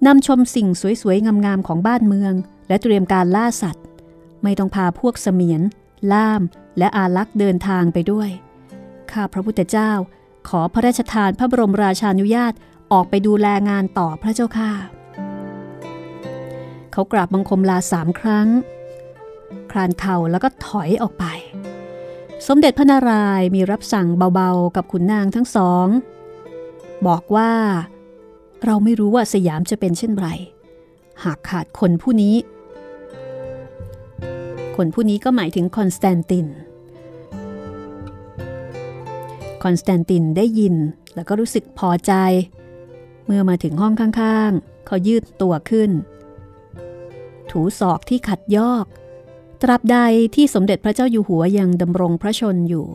[0.05, 0.67] นำชมสิ่ง
[1.01, 2.33] สวยๆงามๆของบ้านเมือง
[2.67, 3.83] และเตรียมการล่าสัตว์
[4.43, 5.61] ไม่ต้องพาพวกเสมียน
[6.11, 6.41] ล่าม
[6.77, 8.29] และอาลักษ์เดินทางไปด้วย
[9.11, 9.91] ข้าพระพุทธเจ้า
[10.49, 12.53] ขอพระราชทานพระบรมราชานุญาต
[12.91, 14.96] ออกไปดูแลงานต่อพระเจ้าค่ะ
[16.97, 18.47] เขากราบบังคมลาสามครั้ง
[19.71, 21.25] คลานเข่าแล้วก็ถอยออกไป
[22.47, 25.88] สมเด็จพระนารายมีรับสั่งเบาๆกับขุนนางทั้งสอง
[27.07, 27.51] บอกว่า
[28.65, 30.27] เราไม่รู้ว่าสยามจะเป็นเช่นไร
[31.23, 32.36] หากขาดคนผู้นี้
[34.75, 36.47] คนผู้นี้ก็หมายถึงคอนสแตนติน
[39.63, 40.75] คอนสแตนตินได้ยิน
[41.15, 42.13] แล้วก็รู้สึกพอใจ
[43.25, 45.91] เมื่อมาถึงห้องข้างๆ เขายืดตัวขึ้น
[47.51, 48.86] ถูศอกที่ขัดยอก
[49.62, 49.97] ตราบใด
[50.36, 52.86] ที่สมเด็จพระเจ้าอยู่หัวยังดำรงพระชนม์อยู่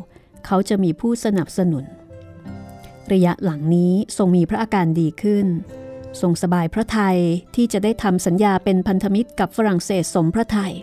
[0.46, 1.84] เขาจะมีผู้สนับสนุน
[3.12, 5.46] ระยะหลังนี้ทรงมีพระอาการดีขึ้น
[6.20, 7.18] ทรงสบายพระทัย
[7.54, 10.74] ที่จะได้ทำสัญญาเป็นพันธมิตรกับฝรั่งเศสสมพระไทย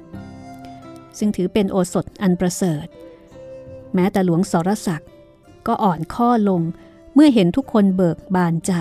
[1.18, 2.86] ซึ่งถือเป็นโอสถอันประเสริฐ
[3.94, 5.10] แม้แต่หลวงสรศักดิ์
[5.68, 6.62] ก็อ่อนข้อลง
[7.14, 8.74] เมื่อเห็นทุกคนเบิกบานใจ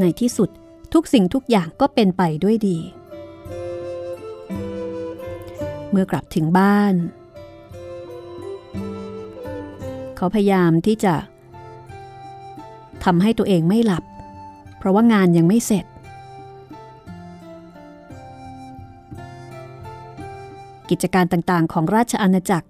[0.00, 0.50] ในที่สุด
[0.94, 2.78] ทุกสิ่งทุกอย่างก็เป็นไปด้วยดี
[5.90, 6.94] เมื่อกลับถึงบ้าน
[10.16, 11.14] เขาพยายามที่จะ
[13.04, 14.04] ทำให้ตัวเองไม่หลับ
[14.78, 15.84] เพราะว่างานยังไม่เสร็จ
[20.90, 22.68] กิจการต่างๆ ของราชอาณาจักร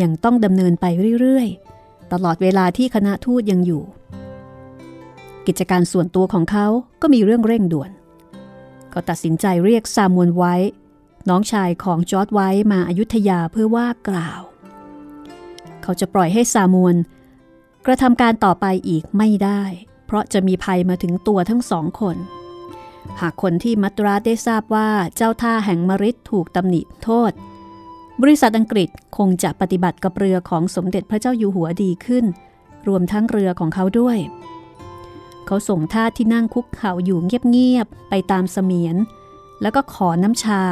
[0.00, 0.86] ยังต้องดำเนินไป
[1.20, 3.82] เรื่อยๆ ตลอดเวลาที่คณะทูตยังอยู่
[5.46, 6.66] กิจการส่วนตัวของเขา
[7.02, 7.90] ก็มีเรื่องเร่งด่วน
[8.90, 10.54] เขาตัดสินใจเรียกซามวนไว้
[11.28, 14.40] น้องชายของจอร์ดไว้มาอายุทยาเพื่อว่ากล่าว
[15.82, 16.96] เขาจะปล่อยให้ซามวน
[17.86, 19.62] กระทำการต่อไปอีกไม่ได้
[20.06, 22.16] เพราะจะมีภัยมาถึงตัวทั้งสองคน
[23.20, 27.32] หากคนที่มัตราได้ทราบว่าเจ้าท่าแห่งมริดถูกตำหนิโทษ
[28.22, 32.24] บริษัทอังกฤษคงจะปฏิบัติกับเรือของสมเด็จพระเจ้าอยู่หัวดีขึ้น
[32.88, 34.18] รวมทั้งเรือของเขาด้วย
[35.46, 38.96] เขาส่งท่าที่นั่งคุกเข่าอยู่เงียบๆ ไปตามเสมียน
[39.62, 40.62] แล้วก็ขอน้ำชา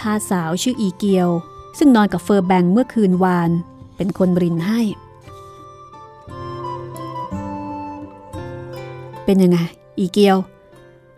[0.00, 1.28] ทาสาวชื่ออีเกียว
[1.78, 3.50] ซึ่งนอนกับเฟอร์แบงเมื่อคืนวาน
[3.96, 4.80] เป็นคนรินให้
[9.24, 9.58] เป็นยังไง
[9.98, 10.36] อีเกียว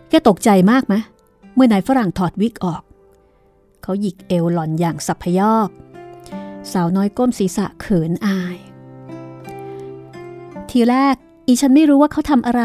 [0.09, 0.95] แกตกใจมากไหม
[1.55, 2.83] เมื่อนายฝรั่งถอดวิกออก
[3.83, 5.69] เขาหยิกเอวหล่อนอย่างสับพยอก
[6.73, 8.57] สาวน้อยก้มศีรษะเขินอาย
[10.71, 12.63] ทีแรกอีฉันไม่รู้ว่าเขาทำอะไร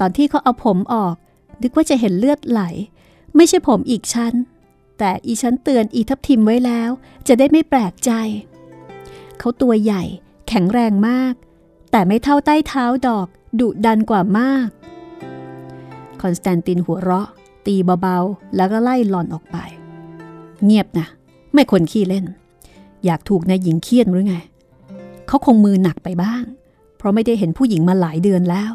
[0.00, 1.14] ตอนที่เขาเอาผมออก
[1.62, 2.60] นึกว่าจะเห็นเลือดไหล
[3.36, 4.34] ไม่ใช่ผมอีกชั้น
[4.98, 6.90] แต่อีฉันเตือนอีทับทิมไว้แล้ว
[7.28, 8.10] จะได้ไม่แปลกใจ
[9.38, 10.02] เขาตัวใหญ่
[10.48, 11.34] แข็งแรงมาก
[11.90, 13.26] แต่ไม่เท่าใต้เท้าดอก
[13.60, 14.68] ดุดันกว่ามาก
[16.20, 17.28] คอนสแตนตินหัวเราะ
[17.66, 19.56] ตีเบาๆ แล้วก็ไล่หลอนออกไป
[20.64, 21.06] เงียบนะ
[21.52, 22.24] ไม่คนขี้เล่น
[23.04, 24.36] อยากถูกนายหญิงเคียนหรือไง
[25.26, 26.42] เขาคงมือหนักไปบ้าง
[26.96, 28.72] เพราะไม่ได้เห็นผู้หญิงมาหลายเดือนแล้ว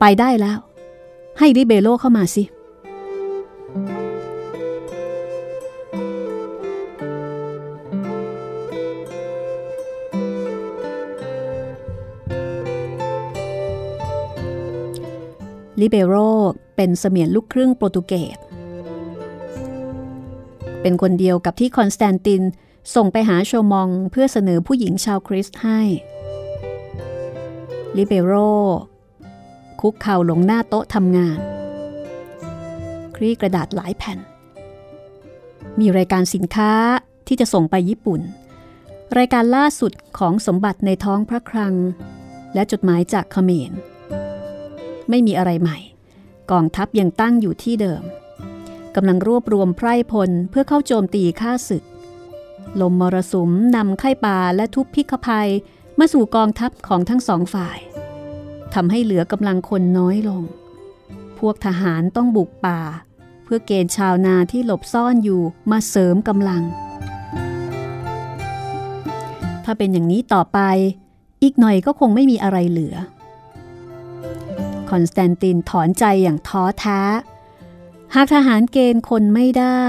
[0.00, 0.58] ไปได้แล้ว
[1.38, 2.42] ให้ริเบโลเข้ามาสิ
[15.80, 16.14] ลิเบโร
[16.76, 18.38] เป็นเสมียนลูกครึ่งโปรตุเกส
[20.82, 22.42] เป็นคนเดียวกับที่คอนสแตนติน
[22.94, 25.80] ส่งไปหาโชมองเพื่อเสนอผู้หญิงชาวคริสต์ให้
[27.96, 28.32] ลิเบโร
[29.80, 31.38] คุกเข่าลงหน้าโต๊ะทำงาน
[33.16, 34.18] คลี่กระดาษหลายแผ่น
[35.80, 36.72] มีรายการสินค้า
[37.26, 38.20] ที่จะส่งไปญี่ปุ่น
[39.18, 41.74] รายการล่าสุดของสมบัติในท้องพระคลัง
[42.54, 43.72] และจดหมายจากเขมร
[45.10, 45.78] ไม่มีอะไรใหม่
[46.50, 48.02] กองทัพยังตั้งอยู่ที่เดิม
[48.94, 51.84] กำลังรวบรวมไพร่พลเพื่อเข้าโจมตีข้าศึก
[52.80, 55.48] ลมมรสุมนำไข้ป่าและทุพพิกภัย
[55.98, 57.78] มาสู่กองทัพของทั้งสองฝ่าย
[58.74, 60.42] ทำให้เหลือกำลังคนน้อยลง
[61.38, 62.80] พวกทหารต้องบุกป่า
[63.44, 66.62] เพื่อเกณฑ์ชาวนาที่หลบซ่อนอยู่มาเสริมกำลัง
[69.64, 70.58] ถ้าเป็นอย่างนี้ต่อไป
[71.42, 72.96] อีกหน่อยก็คงไม่มีอะไรเหลือ
[74.90, 77.00] คอนสแตนตินถอนใจอย่างท้อแท้
[78.14, 79.84] หากทหารเกณฑ์คนไม่ได้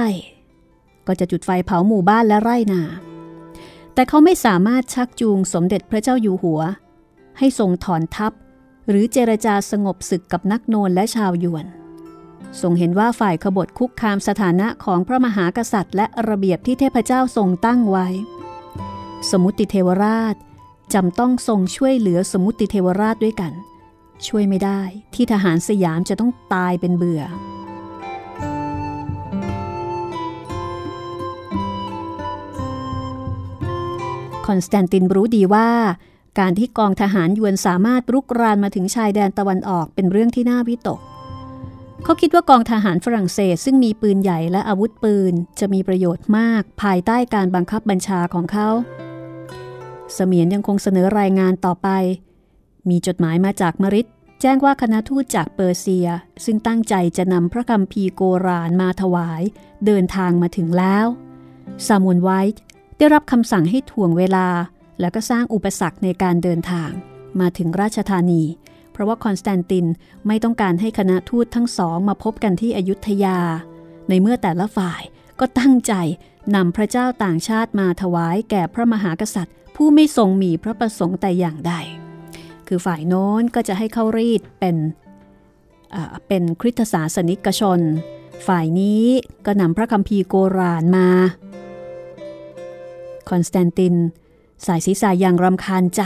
[1.07, 2.81] ก็จะจุดไฟเผาหมู่บ้านและไร่นา
[3.93, 6.61] แต่เขาไม่สามารถชักจูงสมเด็จพระเจ้าอยู่หัว
[7.37, 8.33] ให้ทรงถอนทัพ
[8.89, 11.65] หรือเจรจาสงบศึกกับนักโนนและชาวยวน
[12.61, 18.07] ทรงเห็นว่าฝ่ายขบฏคุกคามสถานะของพระมหากษัตริย์ และระเบียบที่เทพเจ้าทรงตั้งไว้
[19.31, 20.35] สมุติเทวราช
[20.93, 23.53] จำต้องทรงช่วยเหลือสมุติเทวราชด้วยกัน
[24.27, 24.81] ช่วยไม่ได้
[25.13, 27.23] ที่ทหารสยามจะต้องตายเป็นเบื่อ
[34.47, 35.69] คอนสแตนตินรู้ดีว่า
[36.39, 40.99] การที่กองทหารยวนสามารถรุกรานมาถึงชายแดนตะวันออกเป็นเรื่องที่น่าวิตก
[42.03, 48.69] เขาคิดว่ากองทหารฝรั่งเศสซึ่งมีปืนใหญ่และอาวุธปืนจะมีประโยชน์มากภายใต้การบังคับบัญชาของเขา
[50.13, 51.89] เสมียนยังคงเสนอรายงานต่อไป
[52.89, 54.07] มีจดหมายมาจากมะริด
[54.41, 56.07] แจ้งว่าคณะทูตจากเปอร์เซีย
[56.45, 59.41] ซึ่งตั้งใจจะนำพระคัมภีร์โกหร่านมาถวาย
[59.85, 61.05] เดินทางมาถึงแล้ว
[61.85, 62.61] ซามูเอล ไวท์
[62.97, 64.47] ได้รับคำสั่งให้ถ่วงเวลา
[64.99, 66.89] แล้วก็สร้างอุปสรรคในการเดินทาง
[67.39, 68.43] มาถึงราชธานี
[68.91, 69.85] เพราะว่าคอนสแตนติน
[70.27, 73.39] ไม่ต้องการให้คณะทูตทั้งสองมาพบกันที่อยุธยา
[74.09, 75.01] ในเมื่อแต่ละฝ่าย
[75.39, 75.93] ก็ตั้งใจ
[76.55, 81.73] นำพระเจ้าต่างชาติมาถวายแก่พระมหากษัตริย์ ผู้ไม่ทรงมีพระประสงค์แต่อย่างใด
[82.67, 84.77] คือฝ่ายโน้นก็จะให้เข้ารีตเป็น
[86.27, 87.79] เป็นคริสตศาสนิกชน
[88.47, 89.05] ฝ่ายนี้
[89.45, 91.09] ก็นำพระคัมภีร์โกรานมา
[93.29, 93.95] คอนสแตนติน
[94.65, 96.01] ส่ายศีรษะอย่างรำคาญใจ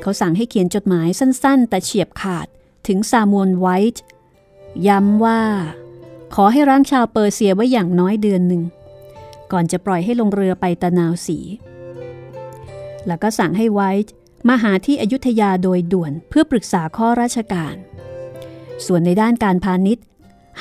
[0.00, 2.46] เขาสั่งให้เขียนจดหมายสั้นๆ แต่เฉียบขาด
[2.86, 4.02] ถึงซามวนไวท์
[4.86, 5.40] ย้ำว่า
[6.34, 8.62] ขอให้ร่างชาวเปอร์เซียไว้อย่างน้อยเดือนหนึ่ง
[9.52, 11.38] ก่อนจะปล่อยให้ลงเรือไปตะนาวสี
[13.06, 14.12] แล้วก็สั่งให้ไวท์
[14.48, 17.74] มาหาที่อยุธยาโดยด่วนเพื่อปรึกษาข้อราชการ
[18.86, 20.04] ส่วนในด้านการพาณิชย์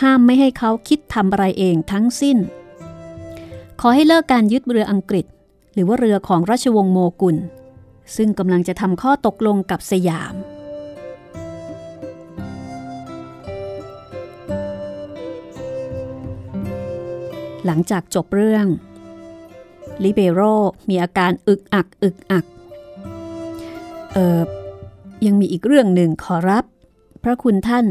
[0.02, 2.38] ห้ามไม่ให้เขาคิดทำอะไรเองทั้งสิ้น
[3.82, 5.26] ขอให้เลิกการยึดเรืออังกฤษ
[5.74, 7.38] หรือว่าเรือของราชวงศ์โมกุล
[8.16, 10.36] ซึ่งกำลังจะทำข้อตกลงกับสยาม
[17.66, 18.68] หลังจากจบเรื่อง
[20.04, 20.42] ลิเบโร
[20.90, 22.46] มีอาการอึกอักอึกอัก
[24.14, 24.42] เออ
[25.26, 26.64] ยังมีอีกเรื่องหนึ่งขอรับ
[27.24, 27.86] พระคุณท่าน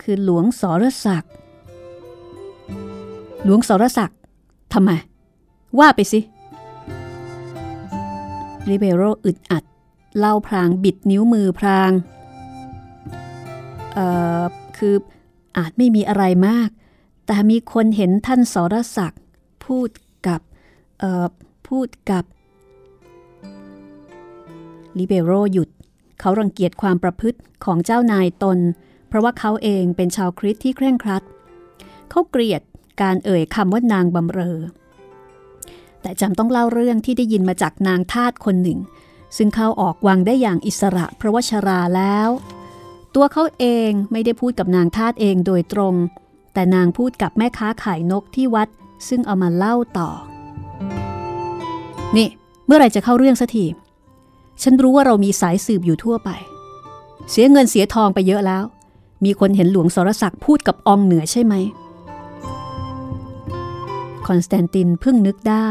[0.00, 1.32] คือหลวงสรศักดิ์
[3.44, 4.18] หลวงสรศักดิ์
[4.72, 4.90] ทำไม
[5.78, 6.20] ว่าไปสิ
[8.68, 9.64] ลิเบโรอึดอัด
[10.18, 11.90] เล่าพรางบิดนิ้วมือพราง
[13.94, 14.06] เอ่
[14.40, 14.42] อ
[14.76, 14.94] คือ
[15.56, 16.68] อาจไม่มีอะไรมาก
[17.26, 19.22] แต่มีคนเห็นท่านสรศักดิ์
[19.64, 19.88] พูด
[20.26, 20.40] กับ
[21.68, 22.24] พูดกับ
[24.98, 25.68] ลิเบโรหยุด
[26.20, 28.58] เขารังเกียจความประพฤติของเจ้านายตน
[29.08, 31.22] เพราะว่าเขาเองเป็นชาวคริสต์ที่เคร่งครัด
[32.10, 32.62] เขาเกลียด
[33.02, 34.56] การเอ่ยคำว่านางบำเรอ
[36.02, 38.78] แต่จำต้องเล่าเรื่องที่ได้ยินมาจากนางทาสคนหนึ่ง
[39.36, 42.28] ซึ่งเขาออกวังได้อย่างอิสระ เพราะว่าชราแล้ว
[43.14, 45.94] ตัวเขาเองไม่ได้พูดกับนางทาสเองโดยตรง
[46.54, 48.68] แต่นางพูดกับแม่ค้าขายนกที่วัด
[49.08, 50.10] ซึ่งเอามาเล่าต่อ
[52.16, 52.28] นี่
[52.66, 53.64] เมื่อไรจะเข้าเรื่องสักที
[54.62, 56.30] ฉันรู้ว่าเรามีสายสืบอยู่ทั่วไป
[57.30, 58.64] เสียเงินเสียทองไปเยอะแล้ว
[59.24, 61.54] มีคนเห็นหลวงสรศักดิ์พูดกับองเหนือใช่ไหม
[64.26, 65.68] คอนสแตนตินเพิ่งนึกได้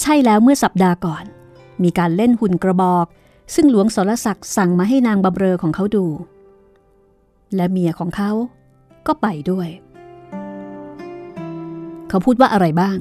[0.00, 1.24] ใช่แล้วเมื่อสัปดาห์ก่อน
[1.82, 3.06] มีการเล่นหุ่นกระบอก
[3.54, 6.06] ซึ่งหลวงสรศักดิ์สั่งมาให้นางบำเรอของเขาดู
[7.54, 8.30] และเมียของเขา
[9.06, 9.68] ก็ไปด้วย
[12.08, 12.96] เขาพูดว่าอะไรบ้าง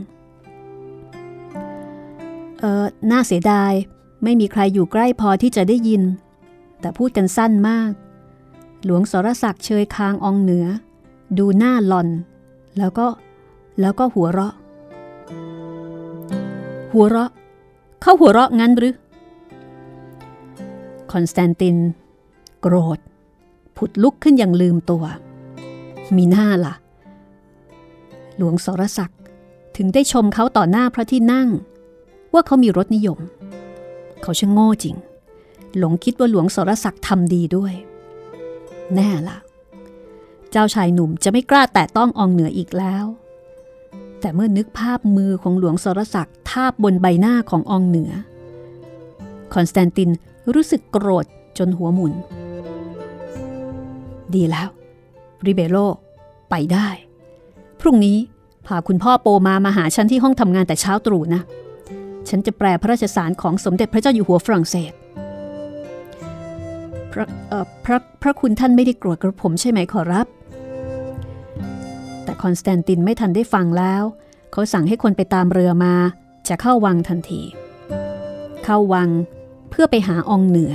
[2.60, 3.74] เออน่าเสียดาย
[4.24, 6.04] ไม่มีใครอยู่ใกล้พอที่จะได้ยิน
[6.80, 7.92] แต่พูดกันสั้นมาก
[8.86, 10.66] หลวงสรศักดิ์เชยคางองเหนือ
[11.38, 12.10] ดูหน้าหลอน
[12.78, 13.08] แล้วก็
[13.82, 14.54] แล้วก็หัวเราะ
[16.94, 17.32] หัวเราะ
[18.02, 18.96] เข้าหัวเราะงั้นหรือ
[21.12, 21.78] คอนสแตนติน
[22.62, 23.00] โกรธ
[23.78, 25.04] ผุดลุกขึ้นอย่างลืมตัว
[26.16, 26.74] มีหน้าล่ะ
[28.38, 29.20] หลวงสรศักดิ์
[29.76, 31.48] ถึงได้ชมเขาต่อหน้าพระที่นั่ง
[32.34, 33.20] ว่าเขามีรสนิยม
[34.22, 34.96] เขาช่างโง่จริง
[35.78, 37.74] หลงคิดว่าหลวงสรศักดิ์ทำดีด้วย
[38.96, 39.38] แน่ละ
[40.52, 43.06] เจ้าชายหนุ่มจะไม่กล้าแตะต้ององเหนืออีกแล้ว
[44.22, 48.12] แต่เมื่อนึกภาพมือของหลวงสรศักดิ์ทาบบนใบหน้าขององเหนือ
[49.54, 50.10] คอนสแตนติน
[50.54, 51.26] รู้สึกโกรธ
[51.58, 52.14] จนหัวหมุน
[54.36, 54.70] ดีแล้ว
[55.46, 55.78] ริเบโร
[56.50, 56.88] ไปได้
[57.80, 58.18] พรุ่งนี้
[58.68, 61.42] พาคุณพ่อโปมามาหาฉันที่ห้องทำงานแต่เช้าตรู่นะ
[62.30, 64.94] ฉันจะแปลพระราชสารของสมเด็จพระเจ้าอยู่หัวฝรั่งเศส
[67.12, 70.28] พระเอ่อพระพระคุณท่านไม่ได้โกรธกระผมใช่ไหมขอรับ
[72.24, 74.04] แต่คอนสแตนตินไม่ทันได้ฟังแล้ว
[74.52, 75.94] เขาสั่งให้คนไปตามเรือมา
[76.48, 77.42] จะเข้าวังทันที
[78.64, 79.10] เข้าวัง
[79.70, 80.74] เพื่อไปหาองเหนือ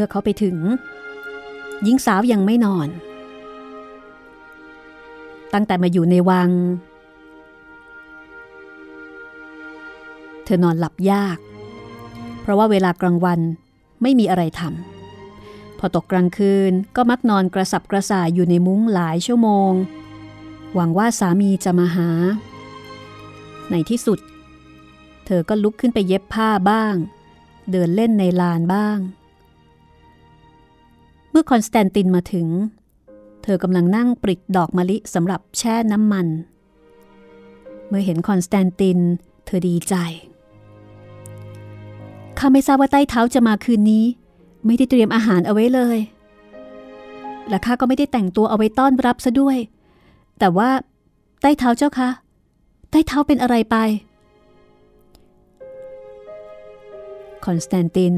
[0.00, 0.56] มื่อเขาไปถึง
[1.82, 2.88] หญิงสาวยังไม่นอน
[5.52, 6.50] ตั้งแต่มาอยู่ในวัง
[10.44, 11.38] เธอนอนหลับยาก
[12.40, 13.40] เพราะว่าเวลากลางวัน
[14.02, 19.72] ไม่มีอะไรทำพอตกกลางคืนก็มักนอนกระสับกระส่ายอยู่ในมุ้งหลายชั่วโมง
[20.74, 22.10] หวังว่าสามีจะมาหา
[23.70, 24.18] ในที่สุด
[25.26, 26.94] เธอก็ลุกขึ้นไปเย็บผ้าบ้าง
[27.70, 28.98] เดินเล่นในลานบ้าง
[31.30, 32.46] เมื่อคอนสแตนตินมาถึง
[33.42, 36.26] เธอกำลังนั่งปลิดดอกมะลิสำหรับแช่น้ำมัน
[37.88, 38.98] เมื่อเห็นคอนสแตนติน
[39.46, 39.94] เธอดีใจ
[42.38, 44.04] ข้าไม่ทราบว่าใต้เท้าจะมาคืนนี้
[44.66, 45.98] ไม่ได้เตรียมอาหารเอาไว้เลย
[47.48, 49.56] และข้าก็ไม่ได้แต่งตัวเอาไว้ต้อนรับซะด้วย
[50.38, 50.70] แต่ว่า
[51.40, 52.08] ใต้เท้าเจ้าคะ
[52.90, 53.76] ใต้เท้าเป็นอะไรไป
[57.44, 58.14] คอนสแตนติน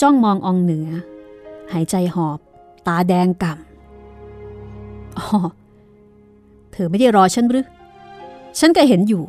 [0.00, 0.88] จ้องมององเหนือ
[1.72, 2.38] หายใจหอบ
[2.86, 5.26] ตาแดงก่ำอ๋อ
[6.72, 7.66] เธอไม่ได้รอฉันหรือ
[8.58, 9.22] ฉันก็เห็นอยู่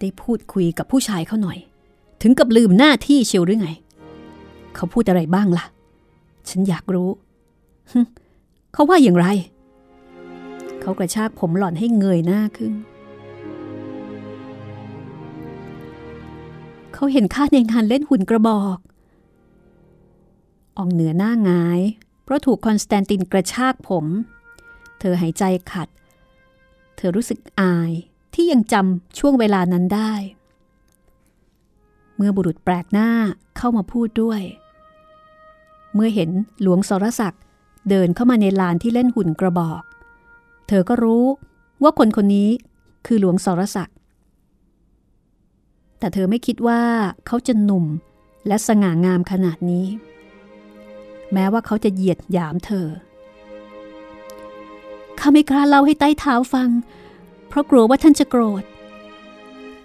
[0.00, 1.58] ได้พูดคุยกับผู้ชายเขาหน่อย
[2.22, 3.68] ถึงกับลืมหน้าที่เชียวหรือไง
[4.74, 5.64] เขาพูดอะไรบ้างล่ะ
[6.48, 7.10] ฉันอยากรู้
[8.72, 9.26] เขาว่าอย่างไร
[10.80, 12.72] เขากระชากผมหล่อนให้เงยหน้าขึ้น
[16.94, 18.78] เขาเห็นข้าในงานเล่นหุ่นกระบอก
[20.76, 21.80] อองเหนือหน้างาย
[22.24, 24.06] เพราะถูกคอนสแตนตินกระชากผม
[24.98, 25.88] เธอหายใจขัด
[26.96, 27.90] เธอรู้สึกอาย
[28.34, 30.12] ที่ยังจำช่วงเวลานั้นได้
[32.16, 33.10] เมื่อบุรุษแปลกหน้า
[33.56, 34.40] เข้ามาพูดด้วย
[35.94, 36.30] เมื่อเห็น
[36.62, 37.42] หลวงสรศักดิ์
[37.90, 39.82] เดินเข้ามาในลานที่เล่นหุ่นกระบอก
[40.68, 41.24] เธอก็รู้
[41.82, 42.50] ว่าคนคนนี้
[43.06, 43.96] คือหลวงสรศักดิ์
[45.98, 46.80] แต่เธอไม่คิดว่า
[47.26, 47.84] เขาจะหนุ่ม
[48.46, 49.86] และสง่างามขนาดนี้
[51.34, 52.88] แม้ว่าเขาจะเหยียดหยามเธอ
[55.18, 56.68] ข้าไม่กล้าเล่าให้ใต้เท้าฟัง
[57.48, 58.64] เพราะกลัวว่าท่านจะโกรธ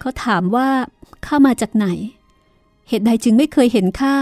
[0.00, 0.68] เขาถามว่า
[1.26, 1.86] ข้ามาจากไหน
[2.88, 4.14] เหตุใดจึงไม่เคยเห็นข้า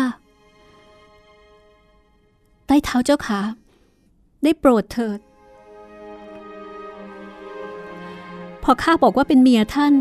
[2.67, 3.41] ใต้เท้าเจ้าขา
[4.43, 5.19] ได้โปรดเถิด
[8.63, 9.95] พอข้าบอกว่าเป็นเมียท่าน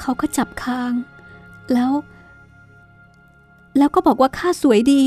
[0.00, 0.92] เขาก็จับคาง
[1.72, 1.90] แล้ว
[3.78, 5.02] แล้วก็บอกว่าข้าสวยดี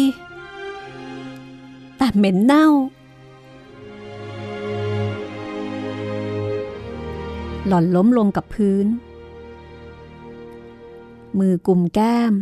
[1.98, 2.68] แต่เหม็นเน่า
[7.68, 8.86] หล่อนล้มลงกับพื้น
[11.40, 12.34] มือกุมแก้ม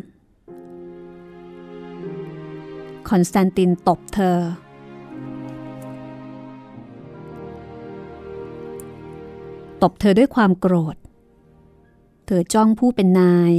[3.09, 4.39] คอนสแตนตินตบเธอ
[9.83, 10.95] ตบเธอด้วยความโกรธ
[12.25, 13.53] เธอจ้องผู้เป็นนาย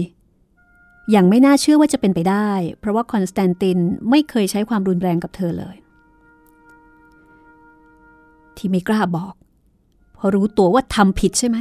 [1.10, 3.78] อย่างไม่น่าเชื่อว่าจะเป็นไปได้ เพราะว่าคอนสแตนติน
[4.10, 5.76] ไม่เคยใช้ความรุนแรงกับเธอเลย
[8.58, 9.34] ที่ไม่กล้าบอก
[10.14, 11.58] เพราะรู้ตัวว่าทำผิดใช่ไหม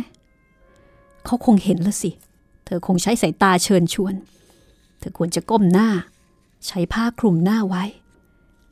[1.26, 2.12] เขาคงเห็นแล้วสิ
[2.66, 4.14] เธอคงใช้สายตาเชิญชวน
[5.00, 5.90] เธอควรจะก้มหน้า
[6.68, 7.84] ใช้ผ้าคลุมหน้าไว้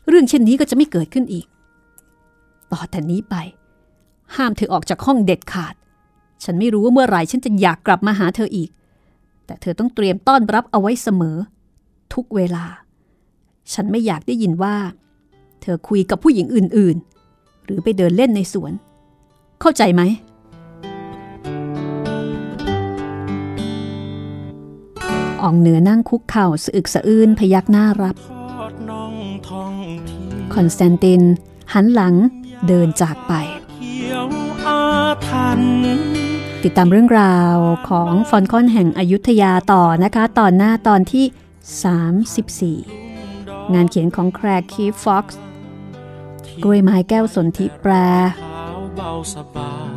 [0.08, 1.46] เรื่องเช่นนี้ก็จะไม่เกิดขึ้นอีก
[2.72, 3.36] ต่อแต่นี้ไป
[4.36, 5.76] ห้ามเธอออกจากห้องเด็ดขาด
[6.44, 8.70] ฉันไม่รู้ว่าเมื่อไหร่ฉันจะอยากกลับมาหาเธออีก
[9.46, 11.38] แต่เธอต้องเตรียมต้อนรับเอาไว้เสมอ
[12.14, 12.66] ทุกเวลา
[13.74, 14.76] ฉันไม่อยากได้ยินว่า
[15.62, 17.11] เธอคุยกับผู้หญิงอื่นๆ
[17.66, 18.74] หรือไปเดินเล่นในสวน
[19.62, 20.02] เข้าใจไหม
[25.42, 28.16] อ่องเหนือนั่งคุกเข่าสะอึกสะอื้นพยักหน้ารับ
[30.54, 31.22] คอนสแตนติน
[31.74, 32.14] หันหลัง
[32.68, 33.34] เดินจากไป
[36.64, 37.56] ติดตามเรื่องราว
[37.90, 45.40] ของฟอนคอนแห่งอยุธยาต่อนะคะ ตอนหน้าตอนที่ 34 งานเขียนของแครกคีฟ็อกซ์
[46.64, 47.94] กล้วยไม้แก้วสนธิแปร
[48.40, 49.92] เท้าเบาสบาย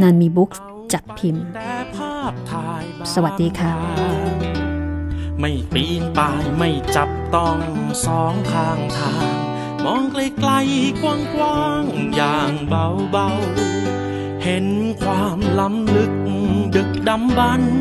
[0.00, 0.50] นันมีบุ๊ก
[0.92, 3.74] จัดพิมพ์แต่ภาพถ่ายบางสวัสดีค่ะ
[5.40, 7.58] ไม่ปีนป่ายไม่จับต้อง
[8.06, 9.34] สองข้างทาง
[9.84, 11.04] มองไกลๆก
[11.40, 14.66] ว้างๆ อย่างเบาๆ เห็น
[15.02, 16.12] ความล้ำลึก
[16.74, 17.74] ดึกดำบรรพ์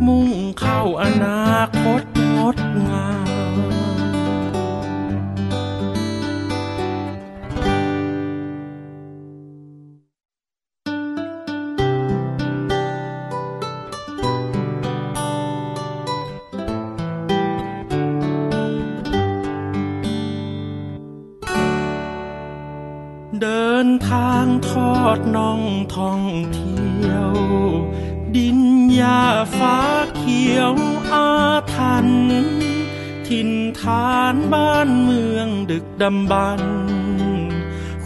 [0.06, 0.30] มุ่ง
[0.60, 1.42] เข้าอนา
[1.82, 2.02] คต
[2.38, 2.58] งด
[2.88, 3.29] งาม
[24.10, 25.62] ทางทอดน่อง
[25.96, 26.22] ท่อง
[26.54, 27.32] เที่ยว
[28.36, 28.60] ดิน
[28.96, 29.24] หญ้า
[29.58, 29.78] ฟ้า
[30.16, 30.74] เขียว
[31.12, 31.30] อา
[31.74, 32.08] ทัน
[33.28, 33.50] ถิ่น
[33.80, 36.62] ฐานบ้านเมืองดึกดำบรร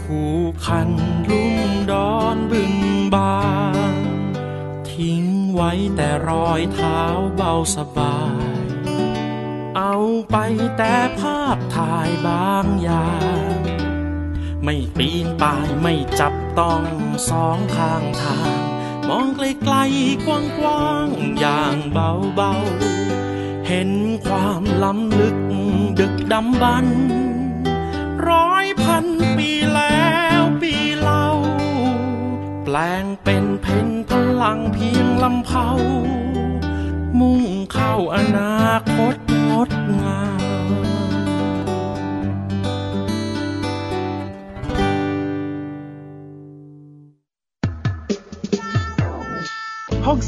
[0.00, 0.34] คู่
[0.66, 0.90] คัน
[1.30, 1.56] ลุ่ม
[1.90, 2.74] ดอนบึง
[3.14, 3.42] บา
[3.94, 3.96] น
[4.90, 5.24] ทิ้ง
[5.54, 7.00] ไว้แต่รอยเท้า
[7.36, 8.18] เบาสบา
[8.62, 8.66] ย
[9.76, 9.96] เอา
[10.30, 10.36] ไป
[10.76, 13.08] แต่ภาพถ่ายบางอย่า
[13.52, 13.73] ง
[14.66, 16.82] ไม่ปีนป่ายไม่จับต้อง
[17.28, 18.58] สองข้างทาง
[19.08, 20.28] มองไกลๆก
[20.64, 23.90] ว้างๆอย่างเบาๆ เห็น
[24.26, 25.38] ความล้ำลึก
[25.98, 26.98] ดึกดำบรรพ์
[28.28, 29.06] ร้อยพัน
[29.36, 30.08] ปีแล้
[30.38, 31.26] วปีเล่า
[32.64, 34.10] แปลงเป็นเพ่นพ
[34.42, 35.68] ลังเพียงลำเผา
[37.18, 37.42] มุ่ง
[37.72, 38.54] เข้าอนา
[38.94, 39.14] คต
[39.50, 40.43] งดงาม